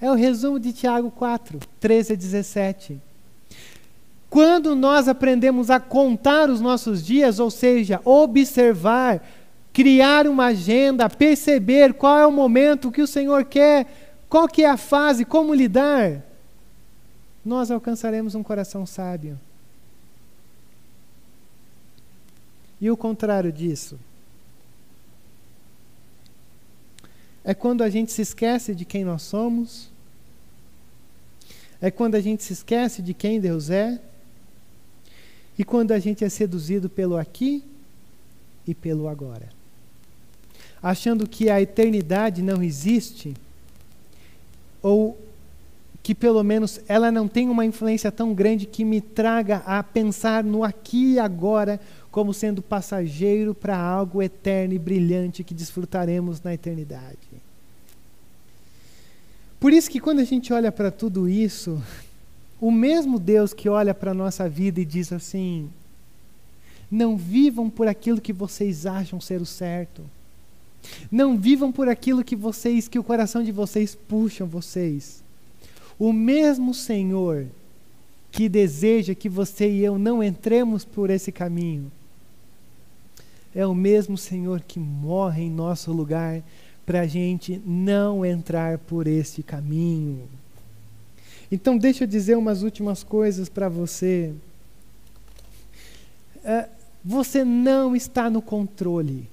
[0.00, 3.00] É o resumo de Tiago 4, 13 a 17.
[4.30, 9.22] Quando nós aprendemos a contar os nossos dias, ou seja, observar,
[9.72, 13.86] criar uma agenda, perceber qual é o momento que o Senhor quer,
[14.28, 16.22] qual que é a fase, como lidar,
[17.44, 19.38] nós alcançaremos um coração sábio.
[22.80, 23.98] E o contrário disso?
[27.44, 29.90] É quando a gente se esquece de quem nós somos,
[31.80, 34.00] é quando a gente se esquece de quem Deus é,
[35.58, 37.62] e quando a gente é seduzido pelo aqui
[38.66, 39.48] e pelo agora.
[40.82, 43.34] Achando que a eternidade não existe,
[44.82, 45.19] ou
[46.02, 50.42] que pelo menos ela não tem uma influência tão grande que me traga a pensar
[50.42, 51.78] no aqui e agora
[52.10, 57.18] como sendo passageiro para algo eterno e brilhante que desfrutaremos na eternidade.
[59.58, 61.82] Por isso que quando a gente olha para tudo isso,
[62.60, 65.68] o mesmo Deus que olha para a nossa vida e diz assim:
[66.90, 70.02] não vivam por aquilo que vocês acham ser o certo.
[71.12, 75.22] Não vivam por aquilo que vocês, que o coração de vocês puxam vocês.
[76.00, 77.46] O mesmo Senhor
[78.32, 81.92] que deseja que você e eu não entremos por esse caminho,
[83.54, 86.42] é o mesmo Senhor que morre em nosso lugar
[86.86, 90.26] para a gente não entrar por esse caminho.
[91.52, 94.32] Então, deixa eu dizer umas últimas coisas para você.
[96.42, 96.66] É,
[97.04, 99.28] você não está no controle.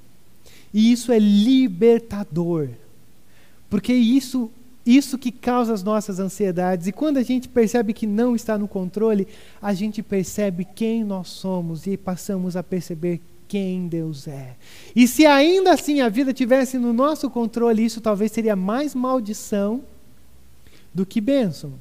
[0.74, 2.70] E isso é libertador.
[3.70, 4.51] Porque isso
[4.88, 6.88] isso que causa as nossas ansiedades.
[6.88, 9.27] E quando a gente percebe que não está no controle,
[9.61, 14.55] a gente percebe quem nós somos e passamos a perceber quem Deus é.
[14.95, 19.83] E se ainda assim a vida tivesse no nosso controle, isso talvez seria mais maldição
[20.93, 21.73] do que bênção.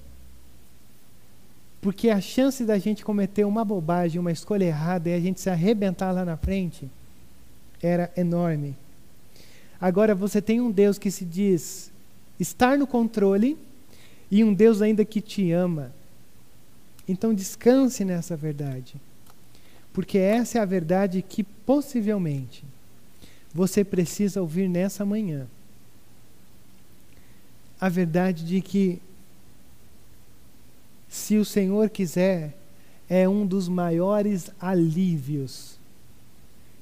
[1.81, 5.49] Porque a chance da gente cometer uma bobagem, uma escolha errada e a gente se
[5.49, 6.89] arrebentar lá na frente
[7.81, 8.77] era enorme.
[9.81, 11.93] Agora você tem um Deus que se diz
[12.39, 13.57] estar no controle
[14.31, 15.93] e um Deus ainda que te ama.
[17.09, 18.95] Então descanse nessa verdade.
[19.93, 22.65] Porque essa é a verdade que possivelmente
[23.55, 25.47] você precisa ouvir nessa manhã.
[27.81, 29.01] A verdade de que
[31.09, 32.57] se o Senhor quiser,
[33.09, 35.79] é um dos maiores alívios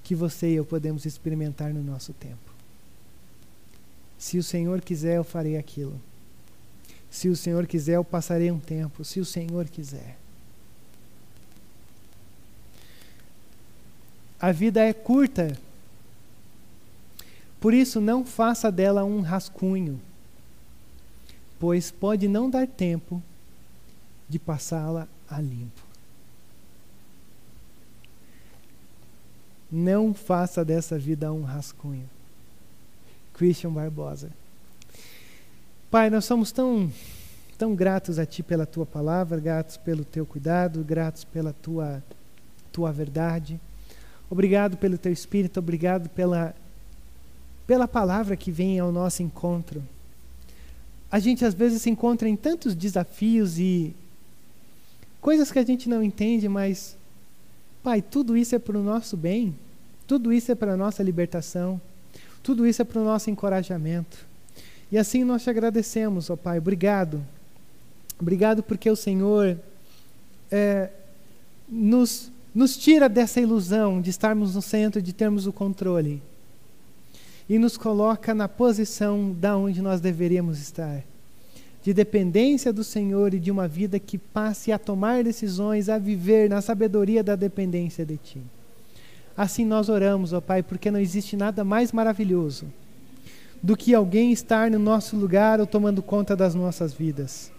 [0.03, 2.54] que você e eu podemos experimentar no nosso tempo.
[4.19, 6.01] Se o Senhor quiser, eu farei aquilo.
[7.11, 9.05] Se o Senhor quiser, eu passarei um tempo.
[9.05, 10.17] Se o Senhor quiser.
[14.41, 15.57] A vida é curta.
[17.61, 20.01] Por isso, não faça dela um rascunho,
[21.59, 23.23] pois pode não dar tempo
[24.29, 25.83] de passá-la a limpo.
[29.71, 32.14] Não faça dessa vida um rascunho.
[33.35, 34.31] Christian Barbosa.
[35.91, 36.91] Pai, nós somos tão,
[37.59, 42.03] tão gratos a Ti pela Tua palavra, gratos pelo Teu cuidado, gratos pela Tua,
[42.73, 43.61] tua verdade.
[44.31, 46.55] Obrigado pelo Teu Espírito, obrigado pela,
[47.67, 49.83] pela palavra que vem ao nosso encontro.
[51.11, 53.95] A gente às vezes se encontra em tantos desafios e
[55.21, 56.97] coisas que a gente não entende, mas,
[57.83, 59.55] Pai, tudo isso é para o nosso bem,
[60.07, 61.81] tudo isso é para a nossa libertação.
[62.45, 64.19] Tudo isso é para o nosso encorajamento.
[64.93, 66.59] E assim nós te agradecemos, ó Pai.
[66.59, 67.25] Obrigado.
[68.21, 69.59] Obrigado porque o Senhor
[70.53, 70.91] é,
[71.67, 76.23] nos, nos tira dessa ilusão de estarmos no centro, de termos o controle.
[77.49, 81.03] E nos coloca na posição da onde nós deveríamos estar.
[81.83, 86.51] De dependência do Senhor e de uma vida que passe a tomar decisões, a viver
[86.51, 88.43] na sabedoria da dependência de Ti.
[89.37, 92.67] Assim nós oramos, ó Pai, porque não existe nada mais maravilhoso
[93.63, 97.51] do que alguém estar no nosso lugar ou tomando conta das nossas vidas.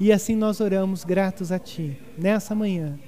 [0.00, 2.98] E assim nós oramos gratos a Ti, nessa manhã,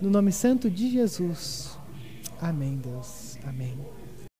[0.00, 1.76] no nome santo de Jesus.
[2.40, 3.38] Amém, Deus.
[3.46, 3.95] Amém.